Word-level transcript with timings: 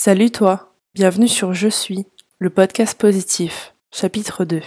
Salut 0.00 0.30
toi, 0.30 0.72
bienvenue 0.94 1.26
sur 1.26 1.54
Je 1.54 1.66
suis, 1.66 2.06
le 2.38 2.50
podcast 2.50 2.96
positif, 2.96 3.74
chapitre 3.90 4.44
2. 4.44 4.62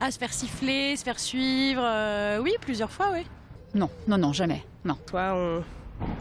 Ah, 0.00 0.10
se 0.10 0.18
faire 0.18 0.32
siffler, 0.32 0.96
se 0.96 1.04
faire 1.04 1.20
suivre, 1.20 1.80
euh, 1.80 2.40
oui, 2.42 2.50
plusieurs 2.60 2.90
fois, 2.90 3.10
oui. 3.12 3.24
Non, 3.72 3.88
non, 4.08 4.18
non, 4.18 4.32
jamais, 4.32 4.64
non. 4.84 4.96
Toi, 5.06 5.30
on, 5.32 5.62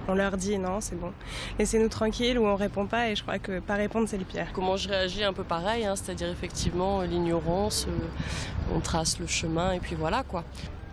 on 0.07 0.14
leur 0.14 0.38
dit 0.38 0.60
non, 0.60 0.80
c'est 0.80 1.00
bon. 1.00 1.12
Laissez-nous 1.57 1.89
tranquilles 1.89 2.38
ou 2.38 2.46
on 2.46 2.55
répond 2.55 2.86
pas 2.86 3.10
et 3.10 3.16
je 3.16 3.23
crois 3.23 3.39
que 3.39 3.60
pas 3.60 3.73
répondre 3.73 4.07
c'est 4.07 4.20
le 4.20 4.23
pire. 4.23 4.50
Comment 4.54 4.78
je 4.78 4.88
réagis 4.88 5.23
un 5.23 5.34
peu 5.34 5.44
pareil, 5.44 5.84
hein, 5.84 5.96
c'est-à-dire 5.96 6.30
effectivement 6.30 7.02
euh, 7.02 7.07
l'ignorance, 7.07 7.88
euh, 7.89 8.76
on 8.76 8.80
trace 8.82 9.18
le 9.18 9.26
chemin 9.26 9.71
et 9.71 9.80
puis 9.80 9.96
voilà 9.96 10.21
quoi. 10.21 10.44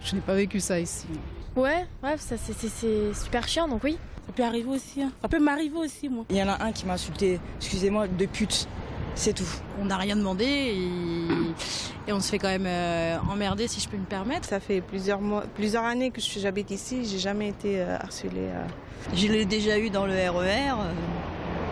Je 0.00 0.14
n'ai 0.14 0.22
pas 0.22 0.34
vécu 0.34 0.60
ça 0.60 0.80
ici. 0.80 1.08
Ouais, 1.56 1.86
ouais, 2.02 2.16
ça 2.18 2.36
c'est- 2.36 3.14
super 3.14 3.48
chiant 3.48 3.66
donc 3.68 3.82
oui. 3.84 3.98
Ça 4.26 4.32
peut 4.32 4.44
arriver 4.44 4.68
aussi, 4.68 5.02
hein. 5.02 5.12
ça 5.22 5.28
peut 5.28 5.38
m'arriver 5.38 5.76
aussi 5.78 6.08
moi. 6.08 6.24
Il 6.30 6.36
y 6.36 6.42
en 6.42 6.48
a 6.48 6.62
un 6.64 6.72
qui 6.72 6.84
m'a 6.84 6.94
insulté, 6.94 7.38
excusez-moi, 7.58 8.08
de 8.08 8.26
pute. 8.26 8.66
C'est 9.14 9.32
tout. 9.32 9.44
On 9.80 9.86
n'a 9.86 9.96
rien 9.96 10.14
demandé 10.16 10.44
et, 10.44 12.10
et 12.10 12.12
on 12.12 12.20
se 12.20 12.28
fait 12.28 12.38
quand 12.38 12.48
même 12.48 12.66
euh, 12.66 13.16
emmerder, 13.32 13.66
si 13.68 13.80
je 13.80 13.88
peux 13.88 13.96
me 13.96 14.04
permettre. 14.04 14.46
Ça 14.46 14.60
fait 14.60 14.80
plusieurs 14.82 15.20
mois, 15.22 15.44
plusieurs 15.54 15.84
années 15.84 16.10
que 16.10 16.20
j'habite 16.20 16.70
ici, 16.70 17.04
j'ai 17.06 17.18
jamais 17.18 17.48
été 17.48 17.80
euh, 17.80 17.96
harcelée. 17.98 18.32
euh. 18.50 18.66
Je 19.14 19.26
l'ai 19.28 19.46
déjà 19.46 19.78
eu 19.78 19.88
dans 19.88 20.04
le 20.06 20.12
RER. 20.12 20.72
euh, 20.72 20.92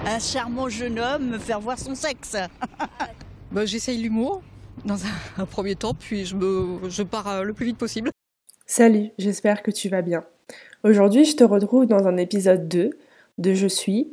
un 0.06 0.18
charmant 0.20 0.68
jeune 0.70 0.98
homme 0.98 1.30
me 1.30 1.38
faire 1.38 1.60
voir 1.60 1.78
son 1.78 1.94
sexe. 1.94 2.36
Bah, 3.52 3.66
J'essaye 3.66 3.98
l'humour 3.98 4.42
dans 4.84 5.04
un, 5.04 5.42
un 5.42 5.44
premier 5.46 5.76
temps, 5.76 5.94
puis 5.94 6.24
je, 6.24 6.34
me, 6.34 6.88
je 6.88 7.02
pars 7.02 7.28
euh, 7.28 7.42
le 7.42 7.52
plus 7.52 7.66
vite 7.66 7.78
possible. 7.78 8.10
Salut, 8.76 9.12
j'espère 9.18 9.62
que 9.62 9.70
tu 9.70 9.88
vas 9.88 10.02
bien. 10.02 10.24
Aujourd'hui, 10.82 11.24
je 11.24 11.36
te 11.36 11.44
retrouve 11.44 11.86
dans 11.86 12.08
un 12.08 12.16
épisode 12.16 12.66
2 12.66 12.90
de 13.38 13.54
Je 13.54 13.68
suis, 13.68 14.12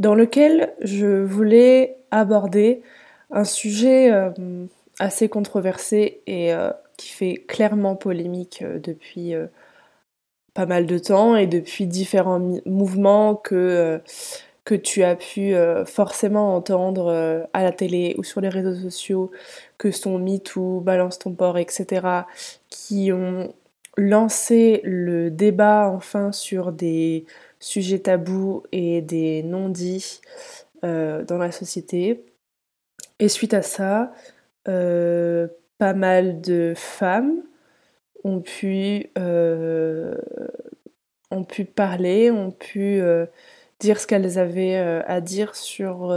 dans 0.00 0.14
lequel 0.14 0.74
je 0.82 1.22
voulais 1.24 1.96
aborder 2.10 2.82
un 3.30 3.44
sujet 3.44 4.12
euh, 4.12 4.28
assez 4.98 5.30
controversé 5.30 6.20
et 6.26 6.52
euh, 6.52 6.72
qui 6.98 7.08
fait 7.08 7.36
clairement 7.48 7.96
polémique 7.96 8.60
euh, 8.60 8.78
depuis 8.78 9.32
pas 10.52 10.66
mal 10.66 10.84
de 10.84 10.98
temps 10.98 11.34
et 11.34 11.46
depuis 11.46 11.86
différents 11.86 12.60
mouvements 12.66 13.34
que, 13.34 14.02
tu 14.82 15.04
as 15.04 15.16
pu 15.16 15.54
forcément 15.86 16.54
entendre 16.54 17.48
à 17.54 17.62
la 17.62 17.72
télé 17.72 18.14
ou 18.18 18.24
sur 18.24 18.42
les 18.42 18.50
réseaux 18.50 18.74
sociaux, 18.74 19.30
que 19.78 19.90
sont 19.90 20.18
MeToo, 20.18 20.80
Balance 20.80 21.18
ton 21.18 21.32
port, 21.32 21.56
etc., 21.56 22.26
qui 22.68 23.10
ont 23.10 23.54
lancé 23.96 24.80
le 24.84 25.30
débat 25.30 25.88
enfin 25.88 26.32
sur 26.32 26.72
des 26.72 27.26
sujets 27.60 28.00
tabous 28.00 28.64
et 28.72 29.02
des 29.02 29.42
non-dits 29.42 30.20
euh, 30.84 31.24
dans 31.24 31.38
la 31.38 31.52
société. 31.52 32.24
Et 33.18 33.28
suite 33.28 33.54
à 33.54 33.62
ça, 33.62 34.12
euh, 34.68 35.46
pas 35.78 35.94
mal 35.94 36.40
de 36.40 36.72
femmes 36.76 37.42
ont 38.24 38.40
pu, 38.40 39.10
euh, 39.18 40.16
parler, 41.74 42.30
ont 42.30 42.50
pu 42.50 43.00
dire 43.80 44.00
ce 44.00 44.06
qu'elles 44.06 44.38
avaient 44.38 44.76
à 44.76 45.20
dire 45.20 45.54
sur, 45.54 46.14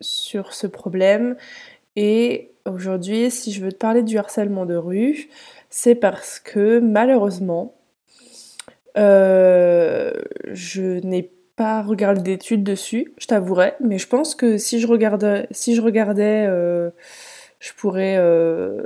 ce 0.00 0.66
problème. 0.66 1.36
Aujourd'hui, 2.66 3.30
si 3.30 3.52
je 3.52 3.62
veux 3.62 3.72
te 3.72 3.76
parler 3.76 4.02
du 4.02 4.18
harcèlement 4.18 4.66
de 4.66 4.76
rue, 4.76 5.28
c'est 5.68 5.94
parce 5.94 6.38
que 6.40 6.80
malheureusement, 6.80 7.74
euh, 8.98 10.12
je 10.52 11.04
n'ai 11.06 11.30
pas 11.56 11.82
regardé 11.82 12.22
d'études 12.22 12.64
dessus, 12.64 13.12
je 13.18 13.26
t'avouerai, 13.26 13.74
mais 13.80 13.98
je 13.98 14.08
pense 14.08 14.34
que 14.34 14.58
si 14.58 14.80
je 14.80 14.86
regardais, 14.86 15.46
si 15.50 15.74
je 15.74 15.82
regardais 15.82 16.46
euh, 16.48 16.90
je 17.60 17.72
pourrais, 17.74 18.16
euh, 18.16 18.82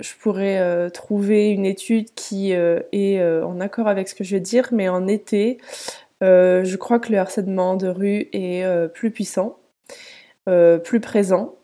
je 0.00 0.12
pourrais 0.20 0.90
trouver 0.90 1.50
une 1.50 1.64
étude 1.66 2.12
qui 2.14 2.52
est 2.52 3.42
en 3.42 3.60
accord 3.60 3.88
avec 3.88 4.08
ce 4.08 4.14
que 4.14 4.24
je 4.24 4.36
vais 4.36 4.40
dire, 4.40 4.68
mais 4.72 4.88
en 4.88 5.06
été, 5.08 5.58
je 6.20 6.76
crois 6.76 6.98
que 6.98 7.10
le 7.12 7.18
harcèlement 7.18 7.76
de 7.76 7.88
rue 7.88 8.28
est 8.32 8.64
plus 8.92 9.10
puissant, 9.10 9.58
plus 10.46 11.00
présent 11.00 11.54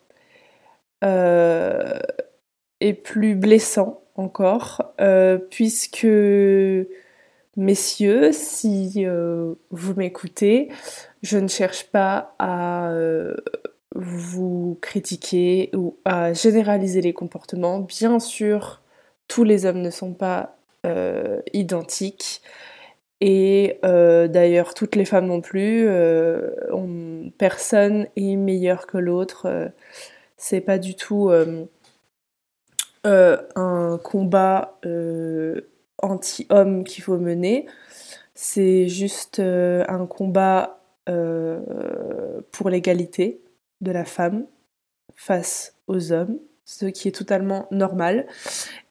et 2.80 2.94
plus 2.94 3.34
blessant 3.34 4.02
encore, 4.16 4.92
euh, 5.00 5.38
puisque, 5.38 6.06
messieurs, 7.56 8.32
si 8.32 9.04
euh, 9.06 9.54
vous 9.70 9.94
m'écoutez, 9.94 10.68
je 11.22 11.38
ne 11.38 11.48
cherche 11.48 11.84
pas 11.90 12.34
à 12.38 12.90
euh, 12.90 13.34
vous 13.94 14.78
critiquer 14.82 15.70
ou 15.74 15.96
à 16.04 16.32
généraliser 16.32 17.00
les 17.00 17.12
comportements. 17.12 17.80
Bien 17.80 18.18
sûr, 18.20 18.82
tous 19.28 19.44
les 19.44 19.64
hommes 19.66 19.80
ne 19.80 19.90
sont 19.90 20.12
pas 20.12 20.56
euh, 20.86 21.40
identiques. 21.52 22.42
Et 23.22 23.78
euh, 23.84 24.28
d'ailleurs, 24.28 24.74
toutes 24.74 24.94
les 24.94 25.06
femmes 25.06 25.26
non 25.26 25.40
plus. 25.40 25.86
euh, 25.88 26.50
on- 26.72 27.30
personne 27.38 28.06
est 28.16 28.36
meilleur 28.36 28.86
que 28.86 28.98
l'autre. 28.98 29.70
C'est 30.36 30.60
pas 30.60 30.78
du 30.78 30.94
tout 30.94 31.30
euh, 31.30 31.64
euh, 33.06 33.38
un 33.54 33.98
combat 34.02 34.78
euh, 34.84 35.62
anti-homme 36.02 36.84
qu'il 36.84 37.02
faut 37.02 37.18
mener. 37.18 37.66
C'est 38.34 38.88
juste 38.88 39.40
un 39.40 40.06
combat 40.06 40.80
pour 42.52 42.68
l'égalité 42.68 43.40
de 43.80 43.92
la 43.92 44.04
femme 44.04 44.44
face 45.14 45.74
aux 45.86 46.12
hommes, 46.12 46.38
ce 46.66 46.84
qui 46.86 47.08
est 47.08 47.12
totalement 47.12 47.66
normal. 47.70 48.26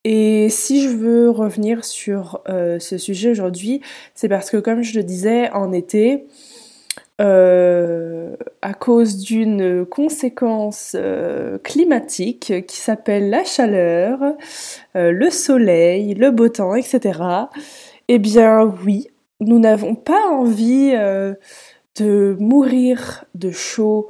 Et 0.03 0.49
si 0.49 0.81
je 0.81 0.89
veux 0.89 1.29
revenir 1.29 1.85
sur 1.85 2.41
ce 2.47 2.97
sujet 2.97 3.29
aujourd'hui, 3.29 3.81
c'est 4.15 4.29
parce 4.29 4.49
que 4.49 4.57
comme 4.57 4.81
je 4.81 4.97
le 4.97 5.03
disais, 5.03 5.51
en 5.51 5.71
été, 5.71 6.25
euh, 7.21 8.35
à 8.61 8.73
cause 8.73 9.17
d'une 9.17 9.85
conséquence 9.85 10.97
euh, 10.99 11.57
climatique 11.59 12.65
qui 12.67 12.75
s'appelle 12.75 13.29
la 13.29 13.45
chaleur, 13.45 14.19
euh, 14.97 15.11
le 15.11 15.29
soleil, 15.29 16.13
le 16.13 16.31
beau 16.31 16.49
temps, 16.49 16.75
etc. 16.75 17.19
Eh 18.09 18.19
bien 18.19 18.65
oui, 18.83 19.07
nous 19.39 19.59
n'avons 19.59 19.95
pas 19.95 20.27
envie 20.29 20.93
de 21.97 22.35
mourir 22.39 23.23
de 23.33 23.51
chaud 23.51 24.09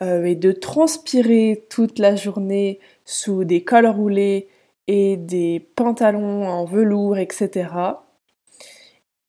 et 0.00 0.34
de 0.34 0.52
transpirer 0.52 1.66
toute 1.70 1.98
la 1.98 2.16
journée 2.16 2.80
sous 3.04 3.44
des 3.44 3.64
cols 3.64 3.86
roulés 3.86 4.48
et 4.88 5.16
des 5.16 5.60
pantalons 5.76 6.48
en 6.48 6.64
velours, 6.64 7.18
etc. 7.18 7.68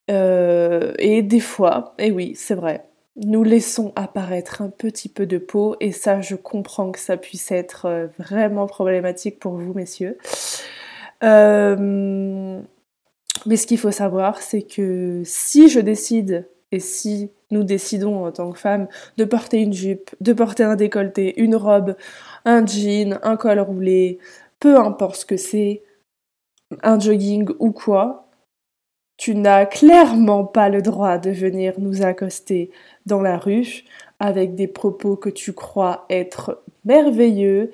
Et 0.08 1.22
des 1.22 1.40
fois, 1.40 1.94
et 1.98 2.10
oui, 2.10 2.34
c'est 2.36 2.54
vrai, 2.54 2.84
nous 3.16 3.44
laissons 3.44 3.92
apparaître 3.94 4.62
un 4.62 4.70
petit 4.70 5.08
peu 5.08 5.26
de 5.26 5.38
peau, 5.38 5.76
et 5.80 5.92
ça, 5.92 6.20
je 6.20 6.34
comprends 6.34 6.90
que 6.92 6.98
ça 6.98 7.16
puisse 7.16 7.50
être 7.52 7.86
euh, 7.86 8.06
vraiment 8.18 8.66
problématique 8.66 9.38
pour 9.38 9.52
vous, 9.52 9.74
messieurs. 9.74 10.16
Euh, 11.22 12.60
mais 13.46 13.56
ce 13.56 13.66
qu'il 13.66 13.78
faut 13.78 13.90
savoir, 13.90 14.40
c'est 14.40 14.62
que 14.62 15.22
si 15.24 15.68
je 15.68 15.80
décide, 15.80 16.48
et 16.70 16.80
si 16.80 17.30
nous 17.50 17.64
décidons 17.64 18.24
en 18.24 18.32
tant 18.32 18.50
que 18.50 18.58
femmes, 18.58 18.88
de 19.18 19.24
porter 19.24 19.58
une 19.58 19.74
jupe, 19.74 20.10
de 20.20 20.32
porter 20.32 20.64
un 20.64 20.76
décolleté, 20.76 21.38
une 21.40 21.54
robe, 21.54 21.96
un 22.44 22.64
jean, 22.64 23.18
un 23.22 23.36
col 23.36 23.60
roulé, 23.60 24.18
peu 24.58 24.78
importe 24.78 25.16
ce 25.16 25.26
que 25.26 25.36
c'est, 25.36 25.82
un 26.82 26.98
jogging 26.98 27.50
ou 27.58 27.72
quoi, 27.72 28.21
tu 29.22 29.36
n'as 29.36 29.66
clairement 29.66 30.44
pas 30.44 30.68
le 30.68 30.82
droit 30.82 31.16
de 31.16 31.30
venir 31.30 31.74
nous 31.78 32.02
accoster 32.02 32.72
dans 33.06 33.22
la 33.22 33.38
rue 33.38 33.84
avec 34.18 34.56
des 34.56 34.66
propos 34.66 35.14
que 35.14 35.28
tu 35.28 35.52
crois 35.52 36.06
être 36.10 36.60
merveilleux, 36.84 37.70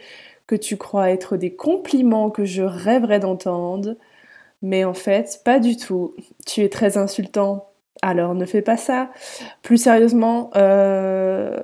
que 0.46 0.54
tu 0.54 0.76
crois 0.76 1.10
être 1.10 1.38
des 1.38 1.54
compliments 1.54 2.28
que 2.28 2.44
je 2.44 2.60
rêverais 2.60 3.18
d'entendre, 3.18 3.96
mais 4.60 4.84
en 4.84 4.92
fait, 4.92 5.40
pas 5.42 5.58
du 5.58 5.78
tout. 5.78 6.14
Tu 6.44 6.60
es 6.60 6.68
très 6.68 6.98
insultant, 6.98 7.70
alors 8.02 8.34
ne 8.34 8.44
fais 8.44 8.60
pas 8.60 8.76
ça. 8.76 9.08
Plus 9.62 9.78
sérieusement, 9.78 10.50
euh, 10.54 11.58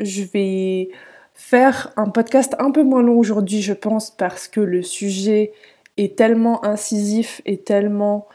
je 0.00 0.22
vais 0.22 0.88
faire 1.34 1.92
un 1.98 2.08
podcast 2.08 2.56
un 2.58 2.70
peu 2.70 2.84
moins 2.84 3.02
long 3.02 3.18
aujourd'hui, 3.18 3.60
je 3.60 3.74
pense, 3.74 4.10
parce 4.10 4.48
que 4.48 4.62
le 4.62 4.82
sujet 4.82 5.52
est 5.98 6.16
tellement 6.16 6.64
incisif 6.64 7.42
et 7.44 7.58
tellement 7.58 8.26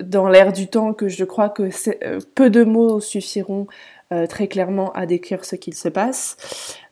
dans 0.00 0.28
l'air 0.28 0.52
du 0.52 0.68
temps 0.68 0.92
que 0.92 1.08
je 1.08 1.24
crois 1.24 1.48
que 1.48 1.70
euh, 2.04 2.18
peu 2.34 2.50
de 2.50 2.64
mots 2.64 3.00
suffiront 3.00 3.66
euh, 4.12 4.26
très 4.26 4.48
clairement 4.48 4.92
à 4.92 5.06
décrire 5.06 5.44
ce 5.44 5.56
qu'il 5.56 5.74
se 5.74 5.88
passe. 5.88 6.36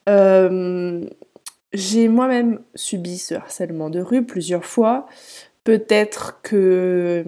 Euh, 0.08 1.04
j'ai 1.72 2.08
moi-même 2.08 2.60
subi 2.74 3.18
ce 3.18 3.34
harcèlement 3.34 3.90
de 3.90 4.00
rue 4.00 4.24
plusieurs 4.24 4.64
fois, 4.64 5.06
Peut-être 5.64 6.40
que 6.42 7.24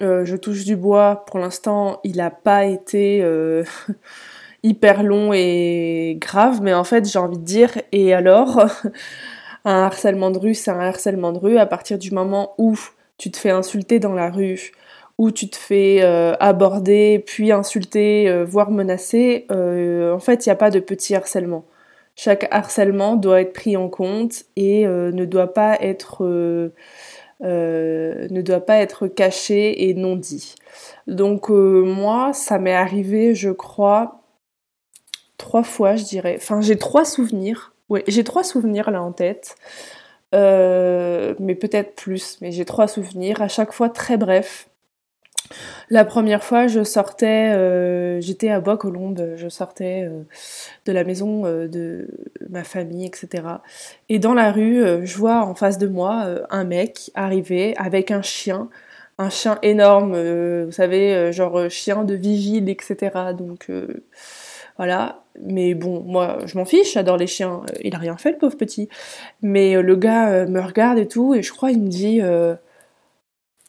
euh, 0.00 0.24
je 0.24 0.36
touche 0.36 0.64
du 0.64 0.76
bois. 0.76 1.24
Pour 1.26 1.40
l'instant, 1.40 1.98
il 2.04 2.18
n'a 2.18 2.30
pas 2.30 2.66
été 2.66 3.20
euh, 3.22 3.64
hyper 4.62 5.02
long 5.02 5.32
et 5.32 6.16
grave, 6.20 6.60
mais 6.62 6.72
en 6.72 6.84
fait, 6.84 7.04
j'ai 7.10 7.18
envie 7.18 7.38
de 7.38 7.44
dire, 7.44 7.72
et 7.90 8.14
alors? 8.14 8.64
Un 9.64 9.82
harcèlement 9.82 10.30
de 10.30 10.38
rue, 10.38 10.54
c'est 10.54 10.70
un 10.70 10.80
harcèlement 10.80 11.32
de 11.32 11.38
rue 11.38 11.58
à 11.58 11.66
partir 11.66 11.98
du 11.98 12.10
moment 12.10 12.54
où 12.58 12.76
tu 13.18 13.30
te 13.30 13.38
fais 13.38 13.50
insulter 13.50 14.00
dans 14.00 14.12
la 14.12 14.30
rue, 14.30 14.72
où 15.18 15.30
tu 15.30 15.48
te 15.48 15.56
fais 15.56 16.00
euh, 16.02 16.34
aborder, 16.40 17.22
puis 17.24 17.52
insulter, 17.52 18.44
voire 18.44 18.70
menacer. 18.70 19.46
en 19.50 20.18
fait, 20.18 20.46
il 20.46 20.48
n'y 20.48 20.52
a 20.52 20.56
pas 20.56 20.70
de 20.70 20.80
petit 20.80 21.14
harcèlement. 21.14 21.64
Chaque 22.16 22.48
harcèlement 22.50 23.16
doit 23.16 23.40
être 23.40 23.52
pris 23.52 23.76
en 23.76 23.88
compte 23.88 24.44
et 24.56 24.84
ne 24.86 25.24
doit 25.24 25.54
pas 25.54 25.78
être 25.80 26.70
euh, 27.44 28.28
ne 28.30 28.40
doit 28.40 28.60
pas 28.64 28.76
être 28.76 29.08
caché 29.08 29.88
et 29.88 29.94
non 29.94 30.14
dit. 30.14 30.54
Donc 31.08 31.50
euh, 31.50 31.82
moi, 31.84 32.32
ça 32.32 32.58
m'est 32.60 32.72
arrivé, 32.72 33.34
je 33.34 33.50
crois, 33.50 34.20
trois 35.38 35.64
fois, 35.64 35.96
je 35.96 36.04
dirais. 36.04 36.36
Enfin, 36.36 36.60
j'ai 36.60 36.78
trois 36.78 37.04
souvenirs. 37.04 37.71
J'ai 38.06 38.24
trois 38.24 38.44
souvenirs 38.44 38.90
là 38.90 39.02
en 39.02 39.12
tête. 39.12 39.56
Euh, 40.34 41.34
mais 41.38 41.54
peut-être 41.54 41.94
plus, 41.94 42.38
mais 42.40 42.52
j'ai 42.52 42.64
trois 42.64 42.88
souvenirs, 42.88 43.42
à 43.42 43.48
chaque 43.48 43.72
fois 43.72 43.88
très 43.88 44.16
brefs. 44.16 44.68
La 45.90 46.04
première 46.06 46.42
fois, 46.42 46.66
je 46.66 46.82
sortais, 46.82 47.50
euh, 47.50 48.20
j'étais 48.20 48.48
à 48.48 48.60
Bois-Colombes, 48.60 49.34
je 49.36 49.48
sortais 49.48 50.04
euh, 50.08 50.22
de 50.86 50.92
la 50.92 51.04
maison 51.04 51.42
de 51.42 52.08
ma 52.48 52.64
famille, 52.64 53.06
etc. 53.06 53.42
Et 54.08 54.18
dans 54.18 54.32
la 54.32 54.52
rue, 54.52 55.04
je 55.04 55.18
vois 55.18 55.42
en 55.44 55.54
face 55.54 55.76
de 55.76 55.88
moi 55.88 56.26
un 56.48 56.64
mec 56.64 57.10
arriver 57.14 57.76
avec 57.76 58.10
un 58.10 58.22
chien, 58.22 58.70
un 59.18 59.28
chien 59.28 59.58
énorme, 59.62 60.16
vous 60.64 60.72
savez, 60.72 61.32
genre 61.32 61.68
chien 61.68 62.04
de 62.04 62.14
vigile, 62.14 62.70
etc. 62.70 63.10
Donc 63.36 63.68
voilà. 64.76 65.24
Mais 65.40 65.74
bon, 65.74 66.02
moi, 66.02 66.38
je 66.44 66.58
m'en 66.58 66.64
fiche, 66.64 66.92
j'adore 66.92 67.16
les 67.16 67.26
chiens. 67.26 67.62
Il 67.82 67.94
a 67.94 67.98
rien 67.98 68.16
fait, 68.16 68.32
le 68.32 68.38
pauvre 68.38 68.56
petit. 68.56 68.88
Mais 69.40 69.80
le 69.80 69.96
gars 69.96 70.46
me 70.46 70.60
regarde 70.60 70.98
et 70.98 71.08
tout, 71.08 71.34
et 71.34 71.42
je 71.42 71.52
crois, 71.52 71.70
il 71.70 71.82
me 71.82 71.88
dit 71.88 72.20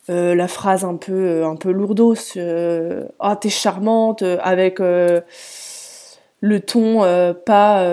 euh, 0.09 0.35
la 0.35 0.49
phrase 0.49 0.83
un 0.83 0.97
peu 0.97 1.13
euh, 1.13 1.47
un 1.47 1.55
peu 1.55 1.71
lourdos 1.71 2.35
euh, 2.35 3.07
ah 3.19 3.37
t'es 3.37 3.49
charmante 3.49 4.21
avec 4.21 4.79
le 4.79 5.21
ton 6.59 6.99
pas 7.45 7.87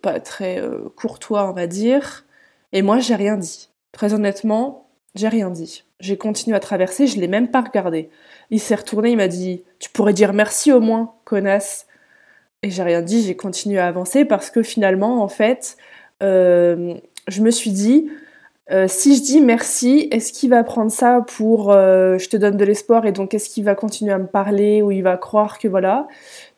pas 0.00 0.20
très 0.20 0.62
courtois 0.96 1.50
on 1.50 1.52
va 1.52 1.66
dire 1.66 2.24
et 2.72 2.80
moi 2.80 2.98
j'ai 2.98 3.14
rien 3.14 3.36
dit 3.36 3.68
très 3.92 4.14
honnêtement 4.14 4.88
j'ai 5.14 5.28
rien 5.28 5.50
dit 5.50 5.84
j'ai 6.00 6.16
continué 6.16 6.56
à 6.56 6.60
traverser 6.60 7.06
je 7.06 7.20
l'ai 7.20 7.28
même 7.28 7.50
pas 7.50 7.60
regardé 7.60 8.08
il 8.48 8.58
s'est 8.58 8.74
retourné 8.74 9.10
il 9.10 9.18
m'a 9.18 9.28
dit 9.28 9.64
tu 9.80 9.90
pourrais 9.90 10.14
dire 10.14 10.32
merci 10.32 10.72
au 10.72 10.80
moins 10.80 11.12
connasse 11.26 11.86
et 12.62 12.70
j'ai 12.70 12.82
rien 12.82 13.02
dit 13.02 13.22
j'ai 13.22 13.36
continué 13.36 13.78
à 13.78 13.86
avancer 13.86 14.24
parce 14.24 14.50
que 14.50 14.62
finalement 14.62 15.22
en 15.22 15.28
fait 15.28 15.76
je 16.20 17.40
me 17.40 17.50
suis 17.50 17.70
dit 17.70 18.08
euh, 18.70 18.86
si 18.88 19.16
je 19.16 19.22
dis 19.22 19.40
merci, 19.40 20.08
est-ce 20.12 20.32
qu'il 20.32 20.48
va 20.48 20.62
prendre 20.62 20.90
ça 20.90 21.24
pour 21.36 21.72
euh, 21.72 22.16
je 22.16 22.28
te 22.28 22.36
donne 22.36 22.56
de 22.56 22.64
l'espoir 22.64 23.04
et 23.06 23.12
donc 23.12 23.34
est-ce 23.34 23.50
qu'il 23.50 23.64
va 23.64 23.74
continuer 23.74 24.12
à 24.12 24.18
me 24.18 24.26
parler 24.26 24.82
ou 24.82 24.92
il 24.92 25.02
va 25.02 25.16
croire 25.16 25.58
que 25.58 25.66
voilà 25.66 26.06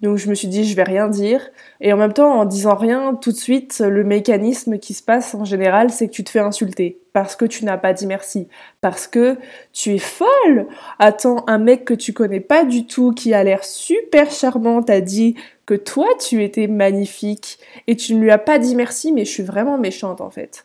Donc 0.02 0.18
je 0.18 0.28
me 0.28 0.34
suis 0.34 0.48
dit 0.48 0.64
je 0.64 0.76
vais 0.76 0.82
rien 0.82 1.08
dire 1.08 1.48
et 1.80 1.94
en 1.94 1.96
même 1.96 2.12
temps 2.12 2.38
en 2.38 2.44
disant 2.44 2.76
rien 2.76 3.14
tout 3.14 3.32
de 3.32 3.36
suite 3.36 3.80
le 3.80 4.04
mécanisme 4.04 4.78
qui 4.78 4.92
se 4.92 5.02
passe 5.02 5.34
en 5.34 5.46
général 5.46 5.90
c'est 5.90 6.06
que 6.08 6.12
tu 6.12 6.24
te 6.24 6.30
fais 6.30 6.40
insulter 6.40 7.00
parce 7.14 7.36
que 7.36 7.46
tu 7.46 7.64
n'as 7.64 7.78
pas 7.78 7.94
dit 7.94 8.06
merci 8.06 8.48
parce 8.82 9.06
que 9.06 9.38
tu 9.72 9.94
es 9.94 9.98
folle. 9.98 10.66
Attends 10.98 11.44
un 11.46 11.58
mec 11.58 11.86
que 11.86 11.94
tu 11.94 12.12
connais 12.12 12.40
pas 12.40 12.64
du 12.64 12.86
tout 12.86 13.12
qui 13.12 13.32
a 13.32 13.42
l'air 13.42 13.64
super 13.64 14.30
charmant 14.30 14.82
t'a 14.82 15.00
dit 15.00 15.36
que 15.66 15.75
toi 15.75 16.06
tu 16.20 16.43
étais 16.43 16.66
magnifique 16.66 17.58
et 17.87 17.96
tu 17.96 18.14
ne 18.14 18.20
lui 18.20 18.31
as 18.31 18.38
pas 18.38 18.58
dit 18.58 18.75
merci 18.75 19.12
mais 19.12 19.25
je 19.25 19.31
suis 19.31 19.43
vraiment 19.43 19.78
méchante 19.78 20.20
en 20.20 20.31
fait. 20.31 20.64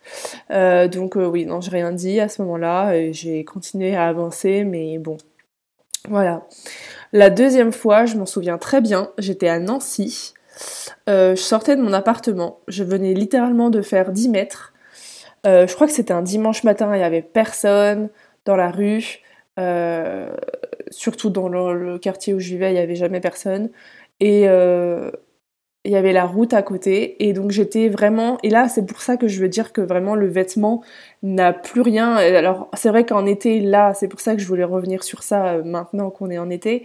Euh, 0.52 0.88
donc 0.88 1.16
euh, 1.16 1.26
oui 1.26 1.46
non 1.46 1.62
j'ai 1.62 1.72
rien 1.72 1.92
dit 1.92 2.20
à 2.20 2.28
ce 2.28 2.42
moment-là 2.42 3.12
j'ai 3.12 3.44
continué 3.46 3.96
à 3.96 4.08
avancer 4.08 4.64
mais 4.64 4.98
bon. 4.98 5.18
Voilà. 6.08 6.46
La 7.14 7.30
deuxième 7.30 7.72
fois 7.72 8.06
je 8.06 8.16
m'en 8.18 8.26
souviens 8.26 8.58
très 8.58 8.82
bien 8.82 9.12
j'étais 9.18 9.50
à 9.50 9.60
Nancy. 9.60 10.34
Euh, 11.08 11.36
je 11.36 11.42
sortais 11.42 11.78
de 11.78 11.82
mon 11.82 11.94
appartement 11.94 12.60
je 12.68 12.84
venais 12.84 13.14
littéralement 13.14 13.70
de 13.70 13.82
faire 13.82 14.12
10 14.12 14.30
mètres. 14.30 14.74
Je 15.46 15.74
crois 15.74 15.88
que 15.88 15.94
c'était 15.94 16.14
un 16.14 16.22
dimanche 16.22 16.66
matin 16.66 16.94
il 16.94 17.00
y 17.00 17.04
avait 17.04 17.22
personne 17.22 18.10
dans 18.44 18.58
la 18.58 18.70
rue. 18.70 19.20
Surtout 20.92 21.30
dans 21.30 21.48
le, 21.50 21.74
le, 21.74 22.00
quartier 22.00 22.34
où 22.34 22.40
je 22.40 22.50
vivais 22.50 22.72
il 22.72 22.76
y 22.76 22.80
avait 22.80 22.96
jamais 22.96 23.20
personne 23.20 23.70
et 24.20 24.48
euh, 24.48 25.12
il 25.86 25.92
y 25.92 25.96
avait 25.96 26.14
la 26.14 26.26
route 26.26 26.54
à 26.54 26.62
côté. 26.62 27.24
Et 27.28 27.34
donc 27.34 27.52
j'étais 27.52 27.90
vraiment 27.90 28.38
et 28.44 28.50
là 28.50 28.68
c'est 28.68 28.86
pour 28.86 29.02
ça 29.02 29.18
que 29.18 29.28
je 29.28 29.40
veux 29.42 29.50
dire 29.50 29.72
que 29.74 29.82
vraiment 29.82 30.16
le 30.16 30.28
vêtement 30.28 30.84
n'a 31.24 31.54
plus 31.54 31.82
rien. 31.82 32.16
Alors 32.16 32.70
c'est 32.74 32.90
vrai 32.90 33.06
qu'en 33.06 33.26
été 33.26 33.60
là 33.62 33.94
c'est 33.94 34.08
pour 34.08 34.20
ça 34.20 34.36
que 34.36 34.42
je 34.42 34.48
voulais 34.48 34.64
revenir 34.64 35.04
sur 35.04 35.24
ça 35.24 35.48
euh, 35.48 35.64
maintenant 35.64 36.10
qu'on 36.10 36.30
est 36.30 36.40
en 36.40 36.50
été. 36.50 36.84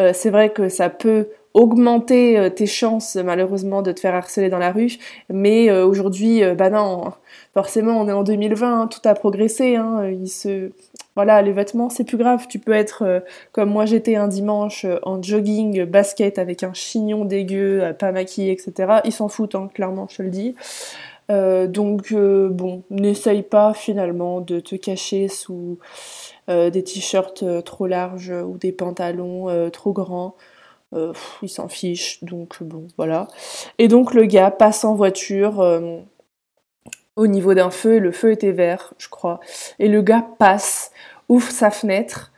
Euh, 0.00 0.10
c'est 0.12 0.30
vrai 0.30 0.52
que 0.52 0.68
ça 0.68 0.90
peut 0.90 1.28
augmenter 1.54 2.50
tes 2.56 2.66
chances 2.66 3.14
malheureusement 3.14 3.80
de 3.80 3.92
te 3.92 4.00
faire 4.00 4.16
harceler 4.16 4.48
dans 4.48 4.58
la 4.58 4.72
rue. 4.72 4.98
Mais 5.30 5.70
aujourd'hui 5.70 6.42
bah 6.56 6.68
non 6.68 7.12
forcément 7.54 8.00
on 8.00 8.08
est 8.08 8.12
en 8.12 8.24
2020 8.24 8.80
hein, 8.80 8.86
tout 8.88 9.08
a 9.08 9.14
progressé 9.14 9.76
hein, 9.76 10.04
il 10.08 10.28
se 10.28 10.72
voilà, 11.14 11.42
les 11.42 11.52
vêtements, 11.52 11.90
c'est 11.90 12.04
plus 12.04 12.16
grave. 12.16 12.46
Tu 12.48 12.58
peux 12.58 12.72
être 12.72 13.02
euh, 13.02 13.20
comme 13.52 13.70
moi 13.70 13.86
j'étais 13.86 14.16
un 14.16 14.28
dimanche 14.28 14.84
euh, 14.84 14.98
en 15.02 15.22
jogging, 15.22 15.84
basket 15.84 16.38
avec 16.38 16.62
un 16.62 16.72
chignon 16.72 17.24
dégueu, 17.24 17.82
euh, 17.82 17.92
pas 17.92 18.10
maquillé, 18.10 18.50
etc. 18.52 19.00
Ils 19.04 19.12
s'en 19.12 19.28
foutent, 19.28 19.54
hein, 19.54 19.70
clairement, 19.72 20.08
je 20.10 20.16
te 20.16 20.22
le 20.22 20.30
dis. 20.30 20.54
donc 21.28 22.12
bon, 22.12 22.82
n'essaye 22.90 23.42
pas 23.42 23.72
finalement 23.74 24.40
de 24.40 24.60
te 24.60 24.76
cacher 24.76 25.28
sous 25.28 25.78
des 26.48 26.84
t-shirts 26.84 27.44
trop 27.64 27.86
larges 27.86 28.30
ou 28.30 28.58
des 28.58 28.72
pantalons 28.72 29.70
trop 29.70 29.92
grands. 29.92 30.34
ils 30.92 31.48
s'en 31.48 31.68
fichent, 31.68 32.22
donc 32.22 32.62
bon, 32.62 32.88
voilà. 32.98 33.28
Et 33.78 33.88
donc 33.88 34.12
le 34.12 34.26
gars 34.26 34.50
passe 34.50 34.84
en 34.84 34.94
voiture 34.94 35.62
au 37.16 37.26
niveau 37.26 37.54
d'un 37.54 37.70
feu, 37.70 37.98
le 37.98 38.12
feu 38.12 38.32
était 38.32 38.52
vert, 38.52 38.94
je 38.98 39.08
crois. 39.08 39.40
Et 39.78 39.88
le 39.88 40.02
gars 40.02 40.26
passe, 40.38 40.90
ouvre 41.28 41.50
sa 41.50 41.70
fenêtre, 41.70 42.32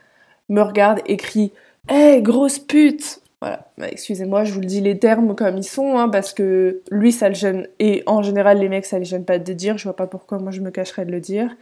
me 0.49 0.61
regarde 0.61 1.01
et 1.05 1.17
crie 1.17 1.51
Hé, 1.89 2.21
grosse 2.21 2.59
pute 2.59 3.21
Voilà, 3.41 3.67
bah, 3.77 3.87
excusez-moi, 3.89 4.43
je 4.43 4.53
vous 4.53 4.59
le 4.59 4.65
dis 4.65 4.81
les 4.81 4.99
termes 4.99 5.35
comme 5.35 5.57
ils 5.57 5.63
sont, 5.63 5.97
hein, 5.97 6.09
parce 6.09 6.33
que 6.33 6.81
lui, 6.91 7.11
ça 7.11 7.29
le 7.29 7.35
gêne, 7.35 7.67
et 7.79 8.03
en 8.05 8.21
général, 8.21 8.59
les 8.59 8.69
mecs, 8.69 8.85
ça 8.85 8.99
les 8.99 9.05
gêne 9.05 9.25
pas 9.25 9.39
de 9.39 9.49
le 9.49 9.55
dire, 9.55 9.77
je 9.77 9.83
vois 9.85 9.95
pas 9.95 10.07
pourquoi 10.07 10.39
moi 10.39 10.51
je 10.51 10.61
me 10.61 10.69
cacherais 10.71 11.05
de 11.05 11.11
le 11.11 11.21
dire. 11.21 11.55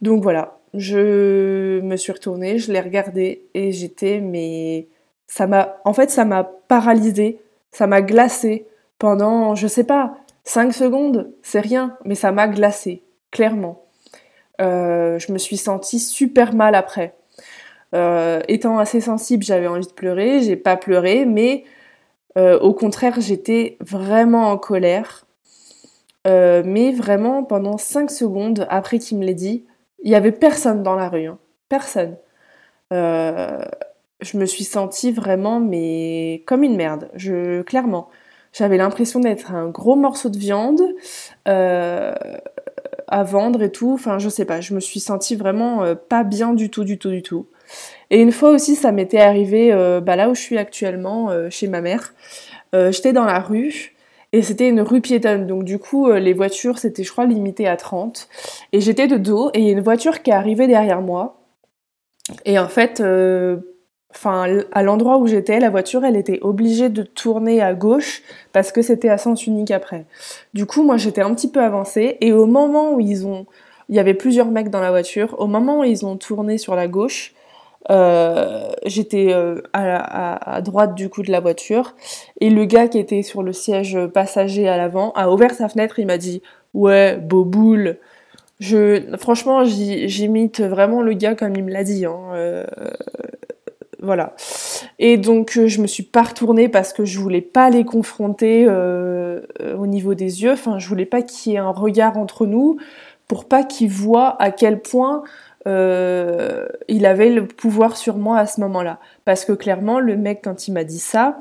Donc 0.00 0.22
voilà, 0.22 0.58
je 0.74 1.80
me 1.80 1.96
suis 1.96 2.12
retournée, 2.12 2.58
je 2.58 2.72
l'ai 2.72 2.80
regardé, 2.80 3.42
et 3.54 3.72
j'étais, 3.72 4.20
mais. 4.20 4.88
Ça 5.26 5.46
m'a. 5.46 5.78
En 5.84 5.94
fait, 5.94 6.10
ça 6.10 6.24
m'a 6.24 6.44
paralysée, 6.44 7.40
ça 7.72 7.86
m'a 7.86 8.02
glacée 8.02 8.66
pendant, 8.98 9.54
je 9.54 9.66
sais 9.66 9.84
pas, 9.84 10.18
5 10.44 10.72
secondes, 10.72 11.32
c'est 11.42 11.60
rien, 11.60 11.96
mais 12.04 12.14
ça 12.14 12.30
m'a 12.30 12.48
glacé, 12.48 13.02
clairement. 13.30 13.86
Euh, 14.60 15.18
je 15.18 15.32
me 15.32 15.38
suis 15.38 15.56
sentie 15.56 15.98
super 15.98 16.54
mal 16.54 16.74
après. 16.74 17.14
Euh, 17.94 18.40
étant 18.48 18.78
assez 18.78 19.00
sensible, 19.00 19.42
j'avais 19.44 19.66
envie 19.66 19.86
de 19.86 19.92
pleurer, 19.92 20.42
j'ai 20.42 20.56
pas 20.56 20.76
pleuré, 20.76 21.24
mais 21.24 21.64
euh, 22.36 22.58
au 22.60 22.74
contraire, 22.74 23.20
j'étais 23.20 23.76
vraiment 23.80 24.50
en 24.50 24.58
colère. 24.58 25.26
mais 26.26 26.92
vraiment, 26.92 27.44
pendant 27.44 27.78
5 27.78 28.10
secondes 28.10 28.66
après 28.70 28.98
qu'il 28.98 29.18
me 29.18 29.24
l'ait 29.24 29.34
dit, 29.34 29.64
il 30.02 30.10
y 30.10 30.14
avait 30.14 30.32
personne 30.32 30.82
dans 30.82 30.94
la 30.94 31.08
rue, 31.08 31.26
hein. 31.26 31.38
personne. 31.68 32.16
je 32.90 34.38
me 34.38 34.46
suis 34.46 34.64
sentie 34.64 35.12
vraiment, 35.12 35.60
mais 35.60 36.42
comme 36.46 36.62
une 36.62 36.76
merde, 36.76 37.10
je, 37.14 37.62
clairement. 37.62 38.08
J'avais 38.54 38.76
l'impression 38.76 39.18
d'être 39.18 39.52
un 39.52 39.68
gros 39.68 39.96
morceau 39.96 40.28
de 40.28 40.38
viande 40.38 40.80
euh, 41.48 42.14
à 43.08 43.24
vendre 43.24 43.62
et 43.62 43.72
tout. 43.72 43.92
Enfin, 43.92 44.20
je 44.20 44.28
sais 44.28 44.44
pas, 44.44 44.60
je 44.60 44.74
me 44.74 44.80
suis 44.80 45.00
sentie 45.00 45.34
vraiment 45.34 45.82
euh, 45.82 45.96
pas 45.96 46.22
bien 46.22 46.54
du 46.54 46.70
tout, 46.70 46.84
du 46.84 46.96
tout, 46.96 47.10
du 47.10 47.22
tout. 47.22 47.48
Et 48.10 48.20
une 48.20 48.30
fois 48.30 48.50
aussi, 48.50 48.76
ça 48.76 48.92
m'était 48.92 49.18
arrivé 49.18 49.72
euh, 49.72 50.00
bah, 50.00 50.14
là 50.14 50.30
où 50.30 50.36
je 50.36 50.40
suis 50.40 50.56
actuellement, 50.56 51.30
chez 51.50 51.66
ma 51.66 51.80
mère. 51.80 52.14
J'étais 52.72 53.12
dans 53.12 53.24
la 53.24 53.38
rue 53.38 53.94
et 54.32 54.42
c'était 54.42 54.68
une 54.68 54.80
rue 54.80 55.00
piétonne. 55.00 55.46
Donc 55.46 55.62
du 55.62 55.78
coup, 55.78 56.10
les 56.10 56.32
voitures, 56.32 56.78
c'était 56.78 57.04
je 57.04 57.12
crois 57.12 57.24
limité 57.24 57.68
à 57.68 57.76
30. 57.76 58.28
Et 58.72 58.80
j'étais 58.80 59.06
de 59.06 59.16
dos 59.16 59.50
et 59.54 59.60
il 59.60 59.64
y 59.66 59.68
a 59.68 59.72
une 59.72 59.80
voiture 59.80 60.22
qui 60.22 60.30
est 60.30 60.34
arrivée 60.34 60.66
derrière 60.66 61.00
moi. 61.00 61.40
Et 62.44 62.58
en 62.58 62.66
fait, 62.66 63.00
enfin, 64.14 64.60
à 64.72 64.82
l'endroit 64.82 65.18
où 65.18 65.26
j'étais, 65.26 65.60
la 65.60 65.70
voiture, 65.70 66.04
elle 66.04 66.16
était 66.16 66.38
obligée 66.42 66.88
de 66.88 67.02
tourner 67.02 67.60
à 67.60 67.74
gauche 67.74 68.22
parce 68.52 68.72
que 68.72 68.82
c'était 68.82 69.08
à 69.08 69.18
sens 69.18 69.46
unique 69.46 69.70
après. 69.70 70.06
Du 70.54 70.66
coup, 70.66 70.82
moi, 70.82 70.96
j'étais 70.96 71.22
un 71.22 71.34
petit 71.34 71.50
peu 71.50 71.60
avancée 71.62 72.16
et 72.20 72.32
au 72.32 72.46
moment 72.46 72.94
où 72.94 73.00
ils 73.00 73.26
ont 73.26 73.46
il 73.88 73.96
y 73.96 73.98
avait 73.98 74.14
plusieurs 74.14 74.50
mecs 74.50 74.70
dans 74.70 74.80
la 74.80 74.90
voiture. 74.90 75.34
Au 75.38 75.46
moment 75.46 75.80
où 75.80 75.84
ils 75.84 76.06
ont 76.06 76.16
tourné 76.16 76.58
sur 76.58 76.74
la 76.74 76.88
gauche, 76.88 77.34
euh, 77.90 78.70
j'étais 78.86 79.32
euh, 79.32 79.60
à, 79.74 80.56
à, 80.56 80.60
droite 80.62 80.94
du 80.94 81.10
coup 81.10 81.22
de 81.22 81.30
la 81.30 81.40
voiture 81.40 81.94
et 82.40 82.48
le 82.48 82.64
gars 82.64 82.88
qui 82.88 82.98
était 82.98 83.22
sur 83.22 83.42
le 83.42 83.52
siège 83.52 83.98
passager 84.06 84.68
à 84.68 84.78
l'avant 84.78 85.12
a 85.12 85.30
ouvert 85.30 85.52
sa 85.52 85.68
fenêtre. 85.68 85.98
Il 85.98 86.06
m'a 86.06 86.18
dit 86.18 86.42
ouais 86.72 87.16
beau 87.16 87.44
boule. 87.44 87.98
Je 88.58 89.16
franchement 89.18 89.64
j'imite 89.64 90.60
vraiment 90.62 91.02
le 91.02 91.12
gars 91.12 91.34
comme 91.34 91.54
il 91.56 91.64
me 91.64 91.72
l'a 91.72 91.84
dit. 91.84 92.06
Hein. 92.06 92.18
Euh, 92.32 92.64
voilà. 94.04 94.34
Et 94.98 95.16
donc 95.16 95.58
je 95.66 95.80
me 95.80 95.86
suis 95.86 96.02
pas 96.02 96.22
retournée 96.22 96.68
parce 96.68 96.92
que 96.92 97.04
je 97.04 97.18
voulais 97.18 97.40
pas 97.40 97.70
les 97.70 97.84
confronter 97.84 98.68
au 98.68 99.86
niveau 99.86 100.14
des 100.14 100.42
yeux. 100.42 100.52
Enfin 100.52 100.78
je 100.78 100.88
voulais 100.88 101.06
pas 101.06 101.22
qu'il 101.22 101.52
y 101.52 101.54
ait 101.56 101.58
un 101.58 101.70
regard 101.70 102.16
entre 102.18 102.46
nous 102.46 102.78
pour 103.28 103.46
pas 103.46 103.64
qu'ils 103.64 103.90
voient 103.90 104.40
à 104.40 104.50
quel 104.50 104.80
point 104.80 105.22
euh, 105.66 106.66
il 106.88 107.06
avait 107.06 107.30
le 107.30 107.46
pouvoir 107.46 107.96
sur 107.96 108.16
moi 108.16 108.38
à 108.38 108.46
ce 108.46 108.60
moment-là. 108.60 108.98
Parce 109.24 109.44
que 109.44 109.52
clairement, 109.52 110.00
le 110.00 110.16
mec, 110.16 110.40
quand 110.44 110.68
il 110.68 110.72
m'a 110.72 110.84
dit 110.84 110.98
ça, 110.98 111.38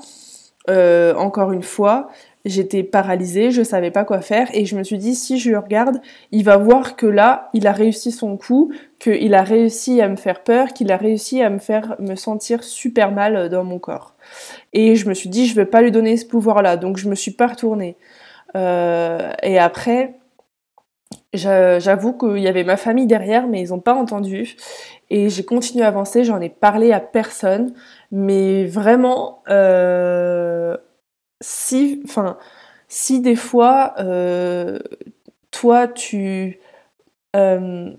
euh, 0.70 1.14
encore 1.16 1.52
une 1.52 1.64
fois, 1.64 2.10
j'étais 2.46 2.84
paralysée, 2.84 3.52
je 3.52 3.64
savais 3.64 3.92
pas 3.92 4.04
quoi 4.04 4.22
faire 4.22 4.50
et 4.54 4.66
je 4.66 4.76
me 4.76 4.84
suis 4.84 4.98
dit 4.98 5.16
si 5.16 5.40
je 5.40 5.52
le 5.52 5.60
regarde, 5.60 6.02
il 6.32 6.44
va 6.44 6.58
voir 6.58 6.96
que 6.96 7.06
là, 7.06 7.50
il 7.54 7.68
a 7.68 7.72
réussi 7.72 8.12
son 8.12 8.38
coup, 8.38 8.72
qu'il 9.00 9.34
a 9.34 9.44
réussi 9.44 10.02
à 10.02 10.10
me 10.10 10.16
faire 10.16 10.44
peur, 10.44 10.70
qu'il 10.74 10.92
a 10.92 10.98
réussi 10.98 11.42
à 11.42 11.50
me 11.50 11.60
faire 11.60 11.96
me 12.00 12.16
sentir 12.16 12.64
super 12.64 13.12
mal 13.12 13.50
dans 13.50 13.64
mon 13.64 13.80
corps. 13.80 14.16
Et 14.74 14.96
je 14.96 15.08
me 15.08 15.14
suis 15.14 15.30
dit 15.30 15.48
je 15.48 15.56
vais 15.56 15.66
pas 15.66 15.82
lui 15.82 15.92
donner 15.92 16.18
ce 16.18 16.26
pouvoir-là, 16.26 16.78
donc 16.78 16.98
je 16.98 17.10
me 17.10 17.16
suis 17.16 17.32
pas 17.32 17.48
retournée. 17.48 17.98
Euh, 18.56 19.32
et 19.42 19.58
après, 19.58 20.16
J'avoue 21.34 22.14
qu'il 22.14 22.40
y 22.40 22.48
avait 22.48 22.64
ma 22.64 22.78
famille 22.78 23.08
derrière, 23.08 23.48
mais 23.48 23.62
ils 23.62 23.70
n'ont 23.70 23.80
pas 23.80 23.96
entendu. 23.96 24.56
Et 25.10 25.30
j'ai 25.30 25.44
continué 25.44 25.84
à 25.84 25.88
avancer, 25.88 26.24
j'en 26.24 26.40
ai 26.40 26.50
parlé 26.50 26.92
à 26.92 27.00
personne. 27.00 27.74
Mais 28.12 28.66
vraiment, 28.66 29.42
euh, 29.50 30.78
si, 31.44 33.22
des 33.22 33.36
fois, 33.36 33.94
euh, 34.00 34.80
toi, 35.52 35.88
tu, 35.88 36.60
euh, 37.36 37.92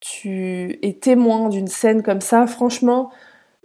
tu 0.00 0.78
es 0.82 0.94
témoin 0.94 1.48
d'une 1.48 1.68
scène 1.68 2.02
comme 2.02 2.20
ça, 2.20 2.46
franchement, 2.46 3.10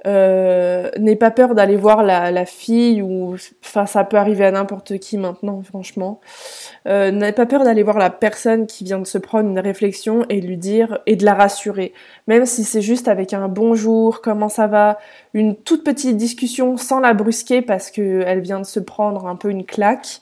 euh, 0.05 0.89
n'aie 0.99 1.15
pas 1.15 1.31
peur 1.31 1.55
d'aller 1.55 1.77
voir 1.77 2.03
la, 2.03 2.45
fille 2.45 3.01
ou 3.01 3.35
enfin 3.63 3.85
ça 3.85 4.03
peut 4.03 4.17
arriver 4.17 4.43
à 4.45 4.51
n'importe 4.51 4.97
qui 4.99 5.17
maintenant 5.17 5.61
franchement. 5.61 6.19
Euh, 6.87 7.11
n'aie 7.11 7.31
pas 7.31 7.45
peur 7.45 7.63
d'aller 7.63 7.83
voir 7.83 7.97
la 7.97 8.09
personne 8.09 8.67
qui 8.67 8.83
vient 8.83 8.99
de 8.99 9.07
se 9.07 9.17
prendre 9.17 9.49
une 9.49 9.59
réflexion 9.59 10.25
et 10.27 10.41
lui 10.41 10.57
dire 10.57 10.99
et 11.05 11.15
de 11.15 11.23
la 11.23 11.33
rassurer. 11.33 11.93
Même 12.27 12.45
si 12.45 12.65
c'est 12.65 12.81
juste 12.81 13.07
avec 13.07 13.33
un 13.33 13.47
bonjour 13.47 14.21
comment 14.21 14.49
ça 14.49 14.67
va 14.67 14.99
une 15.33 15.55
toute 15.55 15.85
petite 15.85 16.17
discussion 16.17 16.75
sans 16.75 16.99
la 16.99 17.13
brusquer 17.13 17.61
parce 17.61 17.89
que 17.89 18.23
elle 18.25 18.41
vient 18.41 18.59
de 18.59 18.65
se 18.65 18.81
prendre 18.81 19.25
un 19.27 19.37
peu 19.37 19.49
une 19.49 19.65
claque 19.65 20.21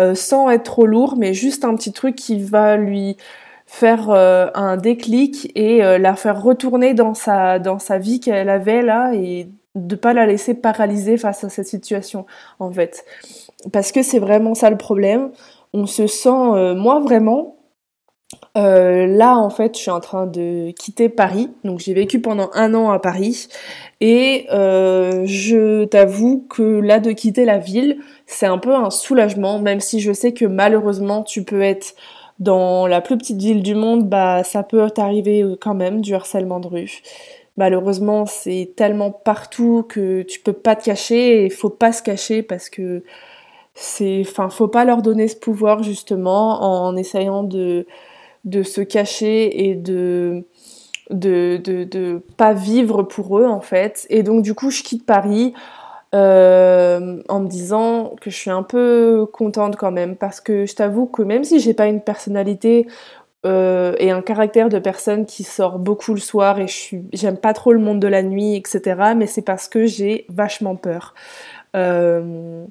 euh, 0.00 0.14
sans 0.14 0.50
être 0.50 0.64
trop 0.64 0.86
lourd 0.86 1.14
mais 1.16 1.32
juste 1.32 1.64
un 1.64 1.74
petit 1.76 1.92
truc 1.92 2.16
qui 2.16 2.42
va 2.42 2.76
lui 2.76 3.16
faire 3.74 4.10
euh, 4.10 4.46
un 4.54 4.76
déclic 4.76 5.50
et 5.56 5.84
euh, 5.84 5.98
la 5.98 6.14
faire 6.14 6.40
retourner 6.40 6.94
dans 6.94 7.12
sa, 7.12 7.58
dans 7.58 7.80
sa 7.80 7.98
vie 7.98 8.20
qu'elle 8.20 8.48
avait 8.48 8.82
là 8.82 9.10
et 9.14 9.48
de 9.74 9.96
pas 9.96 10.12
la 10.12 10.26
laisser 10.26 10.54
paralyser 10.54 11.16
face 11.16 11.42
à 11.42 11.48
cette 11.48 11.66
situation 11.66 12.24
en 12.60 12.70
fait. 12.70 13.04
Parce 13.72 13.90
que 13.90 14.04
c'est 14.04 14.20
vraiment 14.20 14.54
ça 14.54 14.70
le 14.70 14.76
problème. 14.76 15.32
On 15.72 15.86
se 15.86 16.06
sent, 16.06 16.28
euh, 16.28 16.76
moi 16.76 17.00
vraiment, 17.00 17.56
là 18.54 19.36
en 19.36 19.50
fait 19.50 19.76
je 19.76 19.80
suis 19.80 19.90
en 19.90 19.98
train 19.98 20.26
de 20.26 20.70
quitter 20.70 21.08
Paris, 21.08 21.50
donc 21.64 21.80
j'ai 21.80 21.94
vécu 21.94 22.20
pendant 22.20 22.50
un 22.54 22.74
an 22.74 22.92
à 22.92 23.00
Paris 23.00 23.48
et 24.00 24.46
je 24.50 25.84
t'avoue 25.84 26.46
que 26.48 26.62
là 26.62 27.00
de 27.00 27.10
quitter 27.10 27.44
la 27.44 27.58
ville 27.58 27.98
c'est 28.26 28.46
un 28.46 28.58
peu 28.58 28.74
un 28.74 28.90
soulagement, 28.90 29.58
même 29.58 29.80
si 29.80 29.98
je 29.98 30.12
sais 30.12 30.32
que 30.32 30.44
malheureusement 30.44 31.24
tu 31.24 31.42
peux 31.42 31.62
être 31.62 31.94
dans 32.38 32.86
la 32.86 33.00
plus 33.00 33.16
petite 33.16 33.40
ville 33.40 33.62
du 33.62 33.74
monde, 33.74 34.08
bah 34.08 34.42
ça 34.44 34.62
peut 34.62 34.90
t'arriver 34.90 35.42
euh, 35.42 35.56
quand 35.60 35.74
même 35.74 36.00
du 36.00 36.14
harcèlement 36.14 36.60
de 36.60 36.68
rue. 36.68 37.02
Malheureusement, 37.56 38.26
c'est 38.26 38.72
tellement 38.76 39.12
partout 39.12 39.84
que 39.88 40.22
tu 40.22 40.40
peux 40.40 40.52
pas 40.52 40.74
te 40.74 40.84
cacher 40.84 41.42
et 41.42 41.44
il 41.46 41.52
faut 41.52 41.70
pas 41.70 41.92
se 41.92 42.02
cacher 42.02 42.42
parce 42.42 42.68
que 42.68 43.04
c'est 43.74 44.22
enfin 44.22 44.50
faut 44.50 44.68
pas 44.68 44.84
leur 44.84 45.02
donner 45.02 45.28
ce 45.28 45.36
pouvoir 45.36 45.82
justement 45.82 46.62
en 46.62 46.96
essayant 46.96 47.42
de 47.44 47.86
de 48.44 48.62
se 48.62 48.80
cacher 48.80 49.68
et 49.68 49.74
de 49.74 50.44
de, 51.10 51.60
de, 51.62 51.84
de 51.84 52.22
pas 52.36 52.54
vivre 52.54 53.02
pour 53.02 53.38
eux 53.38 53.46
en 53.46 53.60
fait. 53.60 54.06
Et 54.10 54.22
donc 54.22 54.42
du 54.42 54.54
coup, 54.54 54.70
je 54.70 54.82
quitte 54.82 55.06
Paris 55.06 55.54
euh, 56.14 57.22
en 57.28 57.40
me 57.40 57.48
disant 57.48 58.14
que 58.20 58.30
je 58.30 58.36
suis 58.36 58.50
un 58.50 58.62
peu 58.62 59.26
contente 59.32 59.74
quand 59.74 59.90
même 59.90 60.14
parce 60.14 60.40
que 60.40 60.64
je 60.64 60.74
t'avoue 60.76 61.06
que 61.06 61.22
même 61.22 61.42
si 61.42 61.58
j'ai 61.58 61.74
pas 61.74 61.86
une 61.86 62.00
personnalité 62.00 62.86
euh, 63.44 63.96
et 63.98 64.12
un 64.12 64.22
caractère 64.22 64.68
de 64.68 64.78
personne 64.78 65.26
qui 65.26 65.42
sort 65.42 65.80
beaucoup 65.80 66.14
le 66.14 66.20
soir 66.20 66.60
et 66.60 66.68
je 66.68 66.72
suis 66.72 67.02
j'aime 67.12 67.36
pas 67.36 67.52
trop 67.52 67.72
le 67.72 67.80
monde 67.80 67.98
de 67.98 68.06
la 68.06 68.22
nuit 68.22 68.54
etc 68.54 69.14
mais 69.16 69.26
c'est 69.26 69.42
parce 69.42 69.66
que 69.66 69.86
j'ai 69.86 70.26
vachement 70.28 70.76
peur. 70.76 71.14
Euh, 71.74 72.64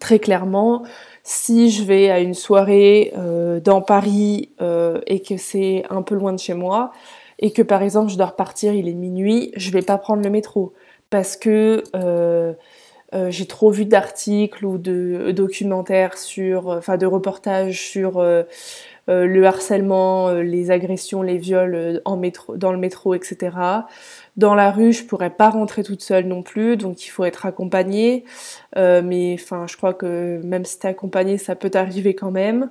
très 0.00 0.18
clairement 0.18 0.84
si 1.22 1.70
je 1.70 1.84
vais 1.84 2.10
à 2.10 2.20
une 2.20 2.32
soirée 2.32 3.12
dans 3.62 3.82
Paris 3.82 4.52
et 5.06 5.20
que 5.20 5.36
c'est 5.36 5.84
un 5.90 6.00
peu 6.00 6.14
loin 6.14 6.32
de 6.32 6.38
chez 6.38 6.54
moi 6.54 6.92
et 7.38 7.50
que 7.50 7.60
par 7.60 7.82
exemple 7.82 8.10
je 8.10 8.16
dois 8.16 8.26
repartir 8.26 8.72
il 8.72 8.88
est 8.88 8.94
minuit 8.94 9.52
je 9.56 9.70
vais 9.70 9.82
pas 9.82 9.98
prendre 9.98 10.22
le 10.22 10.30
métro 10.30 10.72
parce 11.14 11.36
que 11.36 11.84
euh, 11.94 12.54
euh, 13.14 13.30
j'ai 13.30 13.46
trop 13.46 13.70
vu 13.70 13.84
d'articles 13.84 14.66
ou 14.66 14.78
de 14.78 15.30
documentaires 15.30 16.18
sur, 16.18 16.66
enfin 16.66 16.96
de 16.96 17.06
reportages 17.06 17.80
sur 17.80 18.18
euh, 18.18 18.42
le 19.06 19.44
harcèlement, 19.44 20.32
les 20.32 20.72
agressions, 20.72 21.22
les 21.22 21.38
viols 21.38 22.02
en 22.04 22.16
métro, 22.16 22.56
dans 22.56 22.72
le 22.72 22.78
métro, 22.78 23.14
etc. 23.14 23.56
Dans 24.36 24.56
la 24.56 24.72
rue, 24.72 24.92
je 24.92 25.04
pourrais 25.04 25.30
pas 25.30 25.50
rentrer 25.50 25.84
toute 25.84 26.02
seule 26.02 26.26
non 26.26 26.42
plus, 26.42 26.76
donc 26.76 27.06
il 27.06 27.10
faut 27.10 27.24
être 27.24 27.46
accompagnée. 27.46 28.24
mais 28.74 29.36
enfin, 29.38 29.66
je 29.68 29.76
crois 29.76 29.94
que 29.94 30.40
même 30.42 30.64
si 30.64 30.80
t'es 30.80 30.88
accompagnée, 30.88 31.38
ça 31.38 31.54
peut 31.54 31.70
t'arriver 31.70 32.16
quand 32.16 32.32
même 32.32 32.70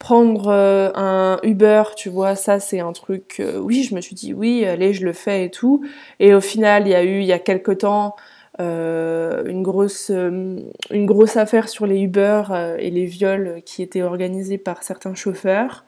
prendre 0.00 0.48
euh, 0.48 0.90
un 0.94 1.38
Uber, 1.42 1.82
tu 1.94 2.08
vois, 2.08 2.34
ça 2.34 2.58
c'est 2.58 2.80
un 2.80 2.92
truc, 2.92 3.36
euh, 3.38 3.58
oui, 3.58 3.82
je 3.84 3.94
me 3.94 4.00
suis 4.00 4.14
dit 4.14 4.32
oui, 4.32 4.64
allez, 4.64 4.94
je 4.94 5.04
le 5.04 5.12
fais 5.12 5.44
et 5.44 5.50
tout. 5.50 5.84
Et 6.18 6.34
au 6.34 6.40
final, 6.40 6.88
il 6.88 6.90
y 6.90 6.94
a 6.94 7.04
eu, 7.04 7.20
il 7.20 7.26
y 7.26 7.32
a 7.32 7.38
quelque 7.38 7.70
temps, 7.70 8.16
euh, 8.60 9.44
une, 9.44 9.62
grosse, 9.62 10.10
une 10.10 11.06
grosse 11.06 11.36
affaire 11.36 11.68
sur 11.68 11.86
les 11.86 12.00
Uber 12.00 12.44
et 12.78 12.90
les 12.90 13.04
viols 13.04 13.62
qui 13.64 13.82
étaient 13.82 14.02
organisés 14.02 14.58
par 14.58 14.82
certains 14.82 15.14
chauffeurs. 15.14 15.84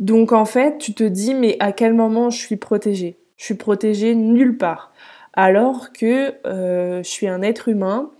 Donc 0.00 0.32
en 0.32 0.44
fait, 0.44 0.76
tu 0.76 0.92
te 0.92 1.04
dis, 1.04 1.34
mais 1.34 1.56
à 1.58 1.72
quel 1.72 1.94
moment 1.94 2.28
je 2.28 2.38
suis 2.38 2.56
protégée? 2.56 3.16
Je 3.38 3.44
suis 3.46 3.54
protégée 3.54 4.14
nulle 4.14 4.58
part. 4.58 4.92
Alors 5.32 5.92
que 5.92 6.34
je 6.44 7.00
suis 7.02 7.26
un 7.26 7.40
être 7.40 7.68
humain, 7.68 8.10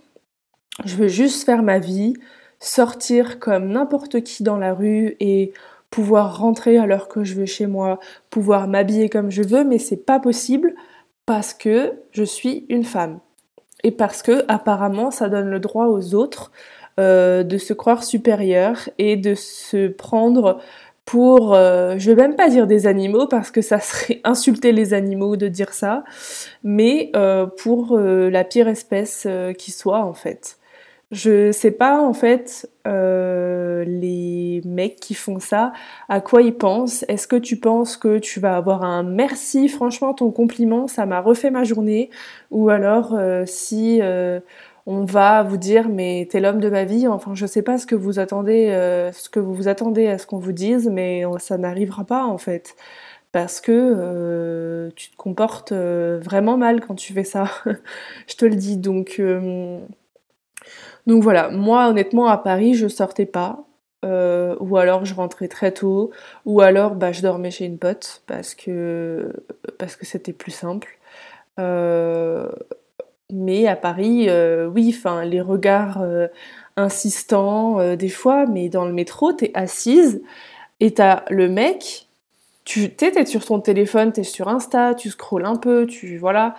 je 0.83 0.95
veux 0.95 1.07
juste 1.07 1.45
faire 1.45 1.61
ma 1.61 1.77
vie, 1.77 2.13
sortir 2.59 3.39
comme 3.39 3.69
n'importe 3.69 4.21
qui 4.21 4.43
dans 4.43 4.57
la 4.57 4.73
rue 4.73 5.15
et 5.19 5.53
pouvoir 5.89 6.39
rentrer 6.39 6.77
à 6.77 6.85
l'heure 6.85 7.07
que 7.07 7.23
je 7.23 7.35
veux 7.35 7.45
chez 7.45 7.67
moi, 7.67 7.99
pouvoir 8.29 8.67
m'habiller 8.67 9.09
comme 9.09 9.31
je 9.31 9.43
veux, 9.43 9.63
mais 9.63 9.79
c'est 9.79 10.05
pas 10.05 10.19
possible 10.19 10.75
parce 11.25 11.53
que 11.53 11.93
je 12.11 12.23
suis 12.23 12.65
une 12.69 12.83
femme. 12.83 13.19
Et 13.83 13.91
parce 13.91 14.21
que 14.21 14.43
apparemment 14.47 15.11
ça 15.11 15.29
donne 15.29 15.49
le 15.49 15.59
droit 15.59 15.85
aux 15.85 16.15
autres 16.15 16.51
euh, 16.99 17.43
de 17.43 17.59
se 17.59 17.73
croire 17.73 18.03
supérieurs 18.03 18.89
et 18.97 19.17
de 19.17 19.35
se 19.35 19.87
prendre 19.87 20.59
pour, 21.05 21.53
euh, 21.53 21.95
je 21.99 22.11
vais 22.11 22.21
même 22.21 22.35
pas 22.35 22.49
dire 22.49 22.65
des 22.65 22.87
animaux 22.87 23.27
parce 23.27 23.51
que 23.51 23.61
ça 23.61 23.79
serait 23.79 24.19
insulter 24.23 24.71
les 24.71 24.93
animaux 24.95 25.35
de 25.35 25.47
dire 25.47 25.73
ça, 25.73 26.03
mais 26.63 27.11
euh, 27.15 27.45
pour 27.45 27.97
la 27.97 28.43
pire 28.43 28.67
espèce 28.67 29.27
qui 29.57 29.71
soit 29.71 30.03
en 30.03 30.13
fait. 30.13 30.57
Je 31.11 31.53
sais 31.53 31.71
pas 31.71 32.01
en 32.01 32.11
fait 32.13 32.69
euh, 32.85 33.85
les 33.85 34.61
mecs 34.65 34.97
qui 34.97 35.13
font 35.13 35.39
ça, 35.39 35.71
à 36.09 36.19
quoi 36.19 36.41
ils 36.41 36.53
pensent. 36.53 37.05
Est-ce 37.07 37.27
que 37.29 37.37
tu 37.37 37.57
penses 37.57 37.95
que 37.95 38.17
tu 38.19 38.41
vas 38.41 38.57
avoir 38.57 38.83
un 38.83 39.03
merci, 39.03 39.69
franchement 39.69 40.13
ton 40.13 40.31
compliment, 40.31 40.87
ça 40.87 41.05
m'a 41.05 41.21
refait 41.21 41.49
ma 41.49 41.63
journée, 41.63 42.09
ou 42.51 42.67
alors 42.69 43.13
euh, 43.15 43.45
si 43.45 44.01
euh, 44.01 44.41
on 44.85 45.05
va 45.05 45.43
vous 45.43 45.55
dire 45.55 45.87
mais 45.87 46.27
t'es 46.29 46.41
l'homme 46.41 46.59
de 46.59 46.69
ma 46.69 46.83
vie, 46.83 47.07
enfin 47.07 47.33
je 47.35 47.45
sais 47.45 47.61
pas 47.61 47.77
ce 47.77 47.85
que 47.85 47.95
vous 47.95 48.19
attendez, 48.19 48.67
ce 49.13 49.29
que 49.29 49.39
vous 49.39 49.53
vous 49.53 49.67
attendez 49.69 50.07
à 50.07 50.17
ce 50.17 50.27
qu'on 50.27 50.39
vous 50.39 50.51
dise, 50.51 50.89
mais 50.89 51.23
ça 51.39 51.57
n'arrivera 51.57 52.03
pas 52.05 52.25
en 52.25 52.37
fait. 52.37 52.75
Parce 53.31 53.61
que 53.61 54.89
tu 54.95 55.11
te 55.11 55.15
comportes 55.17 55.73
vraiment 55.73 56.57
mal 56.57 56.81
quand 56.81 56.95
tu 56.95 57.13
fais 57.13 57.23
ça. 57.23 57.45
je 58.27 58.35
te 58.35 58.45
le 58.45 58.55
dis. 58.55 58.77
Donc 58.77 59.21
donc 61.07 61.23
voilà, 61.23 61.49
moi 61.49 61.89
honnêtement 61.89 62.27
à 62.27 62.37
Paris 62.37 62.75
je 62.75 62.87
sortais 62.87 63.25
pas. 63.25 63.65
euh, 64.05 64.55
ou 64.59 64.77
alors 64.77 65.05
je 65.05 65.15
rentrais 65.15 65.47
très 65.47 65.71
tôt, 65.73 66.11
ou 66.45 66.61
alors 66.61 66.95
bah, 66.95 67.11
je 67.11 67.21
dormais 67.21 67.51
chez 67.51 67.65
une 67.65 67.79
pote 67.79 68.23
parce 68.27 68.55
que 68.55 69.33
parce 69.79 69.95
que 69.95 70.05
c'était 70.05 70.33
plus 70.33 70.51
simple. 70.51 70.99
Euh, 71.59 72.49
mais 73.31 73.67
à 73.67 73.75
Paris, 73.75 74.27
euh, 74.29 74.67
oui, 74.67 74.93
enfin 74.97 75.25
les 75.25 75.41
regards 75.41 76.03
insistants 76.77 77.95
des 77.95 78.09
fois, 78.09 78.45
mais 78.47 78.69
dans 78.69 78.85
le 78.85 78.93
métro, 78.93 79.33
t'es 79.33 79.51
assise 79.55 80.21
et 80.79 80.93
t'as 80.93 81.23
le 81.29 81.49
mec, 81.49 82.07
tu 82.65 82.93
t'es 82.93 83.25
sur 83.25 83.45
ton 83.45 83.59
téléphone, 83.61 84.11
t'es 84.13 84.23
sur 84.23 84.47
Insta, 84.49 84.93
tu 84.95 85.09
scrolles 85.09 85.45
un 85.45 85.55
peu, 85.57 85.87
tu 85.87 86.17
voilà, 86.17 86.55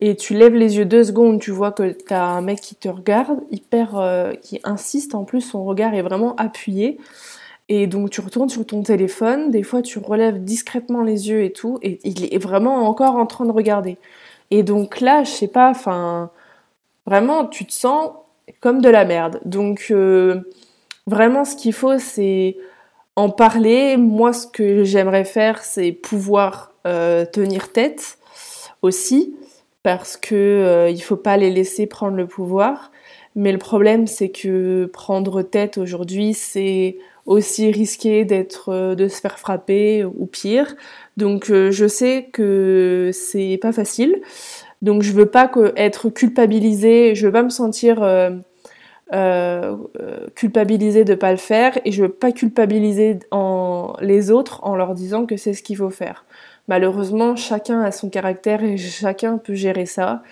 et 0.00 0.14
tu 0.16 0.34
lèves 0.34 0.54
les 0.54 0.76
yeux 0.76 0.84
deux 0.84 1.04
secondes, 1.04 1.40
tu 1.40 1.50
vois 1.50 1.72
que 1.72 1.90
t'as 1.90 2.24
un 2.24 2.40
mec 2.40 2.60
qui 2.60 2.76
te 2.76 2.88
regarde, 2.88 3.40
hyper, 3.50 3.98
euh, 3.98 4.32
qui 4.34 4.60
insiste, 4.62 5.14
en 5.14 5.24
plus 5.24 5.40
son 5.40 5.64
regard 5.64 5.94
est 5.94 6.02
vraiment 6.02 6.36
appuyé. 6.36 6.98
Et 7.68 7.86
donc 7.86 8.10
tu 8.10 8.20
retournes 8.20 8.48
sur 8.48 8.64
ton 8.64 8.82
téléphone, 8.82 9.50
des 9.50 9.62
fois 9.62 9.82
tu 9.82 9.98
relèves 9.98 10.42
discrètement 10.44 11.02
les 11.02 11.28
yeux 11.28 11.42
et 11.42 11.52
tout, 11.52 11.78
et 11.82 11.98
il 12.04 12.32
est 12.32 12.38
vraiment 12.38 12.88
encore 12.88 13.16
en 13.16 13.26
train 13.26 13.44
de 13.44 13.50
regarder. 13.52 13.98
Et 14.50 14.62
donc 14.62 15.00
là, 15.00 15.24
je 15.24 15.30
sais 15.30 15.48
pas, 15.48 15.68
enfin, 15.70 16.30
vraiment, 17.06 17.46
tu 17.46 17.66
te 17.66 17.72
sens 17.72 18.12
comme 18.60 18.80
de 18.80 18.88
la 18.88 19.04
merde. 19.04 19.40
Donc 19.44 19.88
euh, 19.90 20.40
vraiment, 21.06 21.44
ce 21.44 21.56
qu'il 21.56 21.72
faut, 21.72 21.98
c'est 21.98 22.56
en 23.16 23.30
parler. 23.30 23.96
Moi, 23.96 24.32
ce 24.32 24.46
que 24.46 24.84
j'aimerais 24.84 25.24
faire, 25.24 25.62
c'est 25.64 25.92
pouvoir 25.92 26.72
euh, 26.86 27.26
tenir 27.26 27.72
tête 27.72 28.18
aussi 28.80 29.34
parce 29.82 30.16
que 30.16 30.34
euh, 30.34 30.90
il 30.90 31.00
faut 31.00 31.16
pas 31.16 31.36
les 31.36 31.50
laisser 31.50 31.86
prendre 31.86 32.16
le 32.16 32.26
pouvoir. 32.26 32.90
Mais 33.36 33.52
le 33.52 33.58
problème, 33.58 34.06
c'est 34.06 34.30
que 34.30 34.86
prendre 34.92 35.42
tête 35.42 35.78
aujourd'hui, 35.78 36.34
c'est 36.34 36.98
aussi 37.26 37.70
risquer 37.70 38.24
d'être, 38.24 38.70
euh, 38.70 38.94
de 38.94 39.06
se 39.08 39.20
faire 39.20 39.38
frapper 39.38 40.04
ou 40.04 40.26
pire. 40.26 40.74
Donc 41.16 41.50
euh, 41.50 41.70
je 41.70 41.86
sais 41.86 42.28
que 42.32 43.10
c'est 43.12 43.58
pas 43.62 43.72
facile. 43.72 44.20
Donc 44.82 45.02
je 45.02 45.12
veux 45.12 45.26
pas 45.26 45.50
être 45.76 46.08
culpabilisée, 46.08 47.14
je 47.14 47.26
veux 47.26 47.32
pas 47.32 47.42
me 47.42 47.50
sentir 47.50 47.96
culpabilisée 50.34 51.04
de 51.04 51.14
pas 51.14 51.30
le 51.32 51.38
faire 51.38 51.78
et 51.84 51.92
je 51.92 52.02
veux 52.02 52.08
pas 52.10 52.30
culpabiliser 52.30 53.18
les 54.00 54.30
autres 54.30 54.60
en 54.64 54.76
leur 54.76 54.94
disant 54.94 55.26
que 55.26 55.36
c'est 55.36 55.54
ce 55.54 55.62
qu'il 55.62 55.76
faut 55.76 55.90
faire 55.90 56.24
malheureusement, 56.68 57.34
chacun 57.36 57.80
a 57.80 57.90
son 57.90 58.08
caractère 58.10 58.62
et 58.62 58.76
chacun 58.76 59.38
peut 59.38 59.54
gérer 59.54 59.86
ça. 59.86 60.22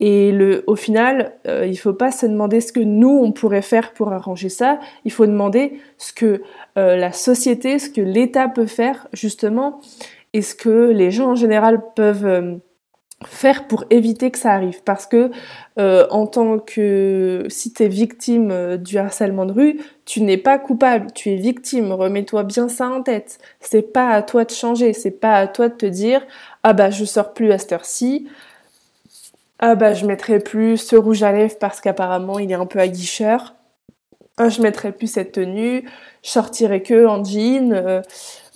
Et 0.00 0.34
au 0.66 0.74
final, 0.74 1.34
euh, 1.46 1.64
il 1.64 1.76
faut 1.76 1.92
pas 1.92 2.10
se 2.10 2.26
demander 2.26 2.60
ce 2.60 2.72
que 2.72 2.80
nous, 2.80 3.20
on 3.22 3.30
pourrait 3.30 3.62
faire 3.62 3.92
pour 3.92 4.12
arranger 4.12 4.48
ça. 4.48 4.80
Il 5.04 5.12
faut 5.12 5.26
demander 5.26 5.80
ce 5.96 6.12
que 6.12 6.42
euh, 6.76 6.96
la 6.96 7.12
société, 7.12 7.78
ce 7.78 7.88
que 7.88 8.00
l'État 8.00 8.48
peut 8.48 8.66
faire, 8.66 9.06
justement, 9.12 9.80
et 10.32 10.42
ce 10.42 10.56
que 10.56 10.90
les 10.90 11.12
gens 11.12 11.30
en 11.30 11.34
général 11.36 11.80
peuvent... 11.94 12.58
Faire 13.26 13.66
pour 13.66 13.84
éviter 13.90 14.30
que 14.30 14.38
ça 14.38 14.52
arrive 14.52 14.82
parce 14.82 15.06
que 15.06 15.30
euh, 15.78 16.06
en 16.10 16.26
tant 16.26 16.58
que 16.58 17.44
si 17.48 17.72
tu 17.72 17.82
es 17.84 17.88
victime 17.88 18.50
euh, 18.50 18.76
du 18.76 18.98
harcèlement 18.98 19.46
de 19.46 19.52
rue, 19.52 19.80
tu 20.04 20.20
n'es 20.22 20.36
pas 20.36 20.58
coupable, 20.58 21.12
tu 21.14 21.30
es 21.30 21.36
victime, 21.36 21.92
remets-toi 21.92 22.42
bien 22.42 22.68
ça 22.68 22.88
en 22.88 23.02
tête. 23.02 23.38
C'est 23.60 23.92
pas 23.92 24.10
à 24.10 24.22
toi 24.22 24.44
de 24.44 24.50
changer, 24.50 24.92
c'est 24.92 25.10
pas 25.10 25.34
à 25.34 25.46
toi 25.46 25.68
de 25.68 25.74
te 25.74 25.86
dire 25.86 26.22
ah 26.62 26.72
bah 26.72 26.90
je 26.90 27.04
sors 27.04 27.32
plus 27.32 27.52
à 27.52 27.58
cette 27.58 27.72
heure-ci. 27.72 28.28
Ah 29.58 29.74
bah 29.74 29.94
je 29.94 30.06
mettrai 30.06 30.38
plus 30.40 30.76
ce 30.76 30.96
rouge 30.96 31.22
à 31.22 31.32
lèvres 31.32 31.58
parce 31.60 31.80
qu'apparemment 31.80 32.38
il 32.38 32.50
est 32.50 32.54
un 32.54 32.66
peu 32.66 32.78
aguicheur. 32.80 33.54
Ah, 34.38 34.48
je 34.48 34.62
mettrai 34.62 34.92
plus 34.92 35.08
cette 35.08 35.32
tenue, 35.32 35.84
je 36.22 36.30
sortirai 36.30 36.82
que 36.82 37.06
en 37.06 37.22
jean. 37.22 37.72
Euh, 37.72 38.00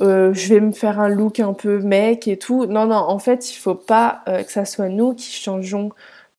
euh, 0.02 0.33
je 0.35 0.54
vais 0.54 0.61
me 0.61 0.73
faire 0.73 1.00
un 1.00 1.09
look 1.09 1.40
un 1.40 1.52
peu 1.54 1.78
mec 1.80 2.28
et 2.28 2.38
tout. 2.38 2.66
Non, 2.66 2.87
non, 2.87 2.97
en 2.97 3.18
fait, 3.18 3.50
il 3.52 3.56
faut 3.56 3.75
pas 3.75 4.23
euh, 4.28 4.42
que 4.42 4.52
ça 4.52 4.64
soit 4.64 4.88
nous 4.88 5.14
qui 5.14 5.30
changeons 5.33 5.90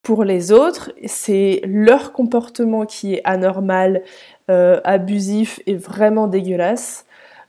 pour 0.03 0.24
les 0.24 0.51
autres. 0.51 0.91
C'est 1.06 1.62
leur 1.65 2.13
comportement 2.13 2.86
qui 2.86 3.15
est 3.15 3.21
anormal, 3.26 4.04
euh, 4.50 4.80
abusif 4.84 5.60
et 5.65 5.76
vraiment 5.76 6.28
dégueulasse. 6.28 7.06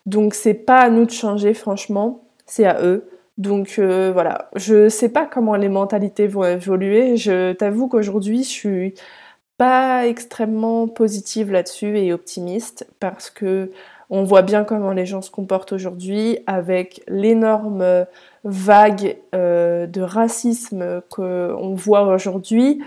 Donc 0.07 0.35
c'est 0.35 0.55
pas 0.55 0.81
à 0.81 0.91
nous 0.91 1.05
de 1.05 1.11
changer, 1.11 1.55
franchement, 1.55 2.23
c'est 2.47 2.65
à 2.65 2.83
eux. 2.83 3.09
Donc 3.37 3.79
voilà, 3.79 4.51
je 4.57 4.89
sais 4.89 5.11
pas 5.11 5.27
comment 5.27 5.55
les 5.55 5.69
mentalités 5.69 6.27
vont 6.27 6.45
évoluer. 6.45 7.17
Je 7.17 7.53
t'avoue 7.53 7.89
qu'aujourd'hui, 7.89 8.43
je 8.43 8.49
suis 8.49 8.95
pas 9.59 10.07
extrêmement 10.07 10.87
positive 10.89 11.51
là-dessus 11.51 11.99
et 11.99 12.13
optimiste 12.13 12.87
parce 13.01 13.29
que 13.29 13.71
on 14.11 14.23
voit 14.23 14.43
bien 14.43 14.65
comment 14.65 14.93
les 14.93 15.05
gens 15.05 15.21
se 15.21 15.31
comportent 15.31 15.73
aujourd'hui 15.73 16.39
avec 16.47 17.03
l'énorme 17.09 18.07
vague 18.45 19.19
euh, 19.35 19.87
de 19.87 20.01
racisme 20.01 21.03
qu'on 21.11 21.75
voit 21.75 22.03
aujourd'hui. 22.15 22.83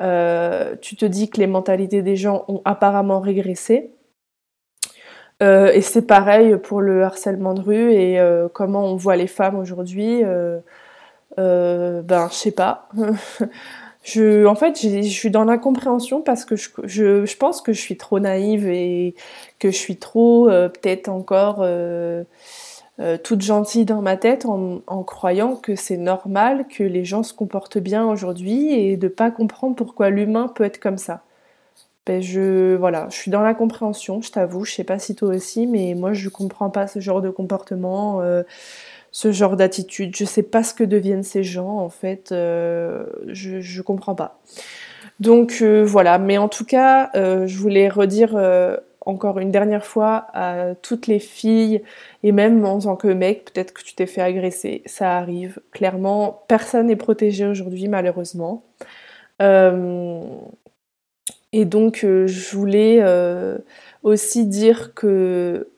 Euh, 0.00 0.74
tu 0.80 0.96
te 0.96 1.04
dis 1.04 1.30
que 1.30 1.38
les 1.38 1.46
mentalités 1.46 2.02
des 2.02 2.16
gens 2.16 2.44
ont 2.48 2.60
apparemment 2.64 3.20
régressé. 3.20 3.92
Euh, 5.42 5.70
et 5.72 5.80
c'est 5.80 6.06
pareil 6.06 6.56
pour 6.56 6.80
le 6.80 7.04
harcèlement 7.04 7.54
de 7.54 7.60
rue 7.60 7.92
et 7.92 8.18
comment 8.52 8.84
on 8.84 8.96
voit 8.96 9.16
les 9.16 9.28
femmes 9.28 9.58
aujourd'hui. 9.58 10.22
ben, 11.36 12.28
je 12.30 12.34
sais 12.34 12.52
pas. 12.52 12.88
Je, 14.04 14.44
en 14.44 14.54
fait, 14.54 14.78
je 14.82 15.00
suis 15.08 15.30
dans 15.30 15.44
l'incompréhension 15.44 16.20
parce 16.20 16.44
que 16.44 16.56
je, 16.56 16.68
je, 16.84 17.36
pense 17.38 17.62
que 17.62 17.72
je 17.72 17.80
suis 17.80 17.96
trop 17.96 18.20
naïve 18.20 18.68
et 18.68 19.14
que 19.58 19.70
je 19.70 19.76
suis 19.76 19.96
trop 19.96 20.50
euh, 20.50 20.68
peut-être 20.68 21.08
encore 21.08 21.60
euh, 21.60 22.22
euh, 23.00 23.16
toute 23.16 23.40
gentille 23.40 23.86
dans 23.86 24.02
ma 24.02 24.18
tête 24.18 24.44
en, 24.44 25.02
croyant 25.04 25.56
que 25.56 25.74
c'est 25.74 25.96
normal 25.96 26.66
que 26.68 26.84
les 26.84 27.06
gens 27.06 27.22
se 27.22 27.32
comportent 27.32 27.78
bien 27.78 28.06
aujourd'hui 28.06 28.74
et 28.74 28.98
de 28.98 29.08
pas 29.08 29.30
comprendre 29.30 29.74
pourquoi 29.74 30.10
l'humain 30.10 30.48
peut 30.48 30.64
être 30.64 30.78
comme 30.78 30.98
ça. 30.98 31.22
Ben 32.06 32.20
je 32.20 32.74
voilà, 32.76 33.06
je 33.10 33.16
suis 33.16 33.30
dans 33.30 33.40
l'incompréhension, 33.40 34.20
je 34.20 34.30
t'avoue, 34.30 34.66
je 34.66 34.74
sais 34.74 34.84
pas 34.84 34.98
si 34.98 35.14
toi 35.14 35.30
aussi, 35.30 35.66
mais 35.66 35.94
moi 35.94 36.12
je 36.12 36.28
comprends 36.28 36.68
pas 36.68 36.86
ce 36.86 37.00
genre 37.00 37.22
de 37.22 37.30
comportement 37.30 38.20
ce 39.14 39.30
genre 39.30 39.56
d'attitude. 39.56 40.16
Je 40.16 40.24
sais 40.24 40.42
pas 40.42 40.64
ce 40.64 40.74
que 40.74 40.82
deviennent 40.82 41.22
ces 41.22 41.44
gens 41.44 41.78
en 41.78 41.88
fait. 41.88 42.32
Euh, 42.32 43.06
je, 43.28 43.60
je 43.60 43.80
comprends 43.80 44.16
pas. 44.16 44.40
Donc 45.20 45.58
euh, 45.62 45.84
voilà, 45.84 46.18
mais 46.18 46.36
en 46.36 46.48
tout 46.48 46.64
cas, 46.64 47.10
euh, 47.14 47.46
je 47.46 47.56
voulais 47.56 47.88
redire 47.88 48.36
encore 49.06 49.38
une 49.38 49.52
dernière 49.52 49.86
fois 49.86 50.26
à 50.34 50.74
toutes 50.82 51.06
les 51.06 51.20
filles 51.20 51.82
et 52.24 52.32
même 52.32 52.64
en 52.64 52.80
tant 52.80 52.96
que 52.96 53.06
mec, 53.06 53.52
peut-être 53.52 53.72
que 53.72 53.84
tu 53.84 53.94
t'es 53.94 54.06
fait 54.06 54.20
agresser, 54.20 54.82
ça 54.84 55.16
arrive. 55.16 55.60
Clairement, 55.70 56.42
personne 56.48 56.88
n'est 56.88 56.96
protégé 56.96 57.46
aujourd'hui 57.46 57.86
malheureusement. 57.86 58.64
et 59.40 59.44
donc 61.64 62.00
je 62.02 62.56
voulais 62.56 63.00
aussi 64.02 64.46
dire 64.46 64.92
que 64.94 65.68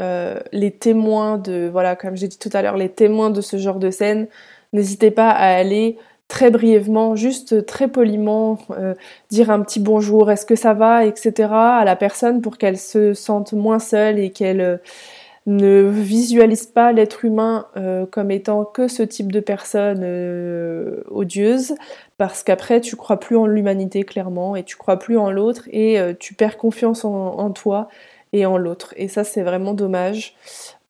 euh, 0.00 0.40
les 0.52 0.72
témoins 0.72 1.38
de, 1.38 1.68
voilà, 1.72 1.96
comme 1.96 2.16
j'ai 2.16 2.28
dit 2.28 2.38
tout 2.38 2.50
à 2.52 2.60
l'heure, 2.60 2.76
les 2.76 2.90
témoins 2.90 3.30
de 3.30 3.40
ce 3.40 3.56
genre 3.56 3.78
de 3.78 3.90
scène, 3.90 4.26
n'hésitez 4.72 5.10
pas 5.10 5.30
à 5.30 5.54
aller 5.54 5.96
très 6.28 6.50
brièvement, 6.50 7.16
juste 7.16 7.64
très 7.66 7.88
poliment, 7.88 8.58
euh, 8.72 8.94
dire 9.30 9.50
un 9.50 9.62
petit 9.62 9.80
bonjour, 9.80 10.30
est-ce 10.30 10.44
que 10.44 10.56
ça 10.56 10.74
va, 10.74 11.06
etc. 11.06 11.48
à 11.50 11.84
la 11.84 11.96
personne 11.96 12.42
pour 12.42 12.58
qu'elle 12.58 12.78
se 12.78 13.14
sente 13.14 13.54
moins 13.54 13.78
seule 13.78 14.18
et 14.18 14.30
qu'elle 14.32 14.60
euh, 14.60 14.76
ne 15.46 15.82
visualise 15.82 16.66
pas 16.66 16.92
l'être 16.92 17.24
humain 17.24 17.66
comme 18.10 18.32
étant 18.32 18.64
que 18.64 18.88
ce 18.88 19.04
type 19.04 19.30
de 19.30 19.38
personne 19.38 20.04
odieuse, 21.08 21.76
parce 22.18 22.42
qu'après 22.42 22.80
tu 22.80 22.96
crois 22.96 23.20
plus 23.20 23.36
en 23.36 23.46
l'humanité 23.46 24.02
clairement 24.02 24.56
et 24.56 24.64
tu 24.64 24.74
crois 24.76 24.98
plus 24.98 25.16
en 25.16 25.30
l'autre 25.30 25.68
et 25.70 26.00
tu 26.18 26.34
perds 26.34 26.58
confiance 26.58 27.04
en 27.04 27.48
toi 27.52 27.86
et 28.36 28.46
en 28.46 28.56
l'autre. 28.56 28.94
Et 28.96 29.08
ça, 29.08 29.24
c'est 29.24 29.42
vraiment 29.42 29.74
dommage. 29.74 30.34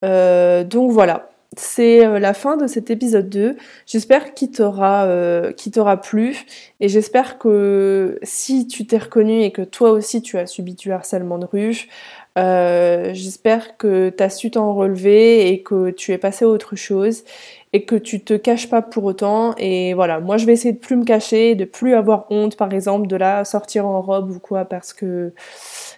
Euh, 0.05 0.65
donc 0.65 0.91
voilà, 0.93 1.31
c'est 1.57 2.05
euh, 2.05 2.19
la 2.19 2.35
fin 2.35 2.57
de 2.57 2.67
cet 2.67 2.91
épisode 2.91 3.29
2. 3.29 3.57
J'espère 3.87 4.35
qu'il 4.35 4.51
t'aura 4.51 5.05
euh, 5.07 5.53
t'aura 5.73 6.01
plu 6.01 6.37
et 6.81 6.89
j'espère 6.89 7.39
que 7.39 8.19
si 8.23 8.67
tu 8.67 8.87
t'es 8.87 8.99
reconnu 8.99 9.43
et 9.43 9.53
que 9.53 9.63
toi 9.63 9.91
aussi 9.91 10.23
tu 10.23 10.39
as 10.39 10.47
subi 10.47 10.75
du 10.75 10.93
harcèlement 10.93 11.39
de 11.39 11.47
rue, 11.47 11.89
j'espère 12.37 13.77
que 13.77 14.11
tu 14.11 14.23
as 14.23 14.31
su 14.31 14.51
t'en 14.51 14.75
relever 14.75 15.49
et 15.49 15.63
que 15.63 15.91
tu 15.91 16.13
es 16.13 16.19
passé 16.19 16.45
à 16.45 16.49
autre 16.49 16.77
chose 16.77 17.25
et 17.73 17.85
que 17.85 17.97
tu 17.97 18.21
te 18.21 18.35
caches 18.35 18.71
pas 18.71 18.83
pour 18.83 19.05
autant. 19.05 19.55
Et 19.59 19.95
voilà, 19.95 20.21
moi 20.21 20.37
je 20.37 20.47
vais 20.47 20.53
essayer 20.53 20.73
de 20.73 20.79
plus 20.79 20.97
me 20.97 21.05
cacher, 21.05 21.55
de 21.55 21.65
plus 21.65 21.95
avoir 21.95 22.27
honte 22.31 22.57
par 22.57 22.73
exemple 22.73 23.07
de 23.07 23.17
la 23.17 23.45
sortir 23.45 23.87
en 23.87 24.01
robe 24.01 24.31
ou 24.31 24.39
quoi 24.39 24.65
parce 24.65 24.93
que 24.93 25.33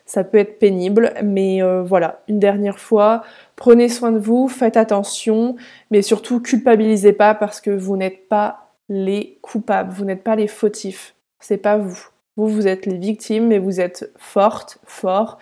ça 0.09 0.24
peut 0.24 0.38
être 0.38 0.59
pénible, 0.59 1.12
mais 1.22 1.62
euh, 1.62 1.83
voilà, 1.83 2.22
une 2.29 2.38
dernière 2.38 2.79
fois, 2.79 3.22
prenez 3.57 3.88
soin 3.90 4.11
de 4.11 4.18
vous, 4.18 4.48
faites 4.48 4.79
attention, 4.79 5.57
mais 5.90 6.01
surtout 6.03 6.40
culpabilisez 6.40 7.12
pas 7.12 7.35
parce 7.35 7.61
que 7.61 7.70
vous 7.70 7.96
n'êtes 7.96 8.27
pas 8.27 8.70
les 8.88 9.38
coupables, 9.42 9.92
vous 9.92 10.07
n'êtes 10.07 10.24
pas 10.24 10.35
les 10.35 10.48
fautifs, 10.48 11.14
c'est 11.40 11.59
pas 11.59 11.77
vous. 11.77 11.98
Vous, 12.37 12.48
vous 12.48 12.68
êtes 12.68 12.87
les 12.87 12.96
victimes, 12.96 13.48
mais 13.48 13.59
vous 13.59 13.81
êtes 13.81 14.11
fortes, 14.16 14.79
fort, 14.85 15.38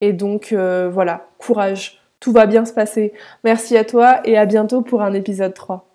Et 0.00 0.12
donc 0.12 0.52
euh, 0.52 0.88
voilà, 0.92 1.28
courage, 1.38 2.00
tout 2.20 2.32
va 2.32 2.46
bien 2.46 2.64
se 2.64 2.72
passer. 2.72 3.12
Merci 3.44 3.76
à 3.76 3.84
toi 3.84 4.20
et 4.24 4.36
à 4.36 4.46
bientôt 4.46 4.82
pour 4.82 5.02
un 5.02 5.14
épisode 5.14 5.54
3. 5.54 5.86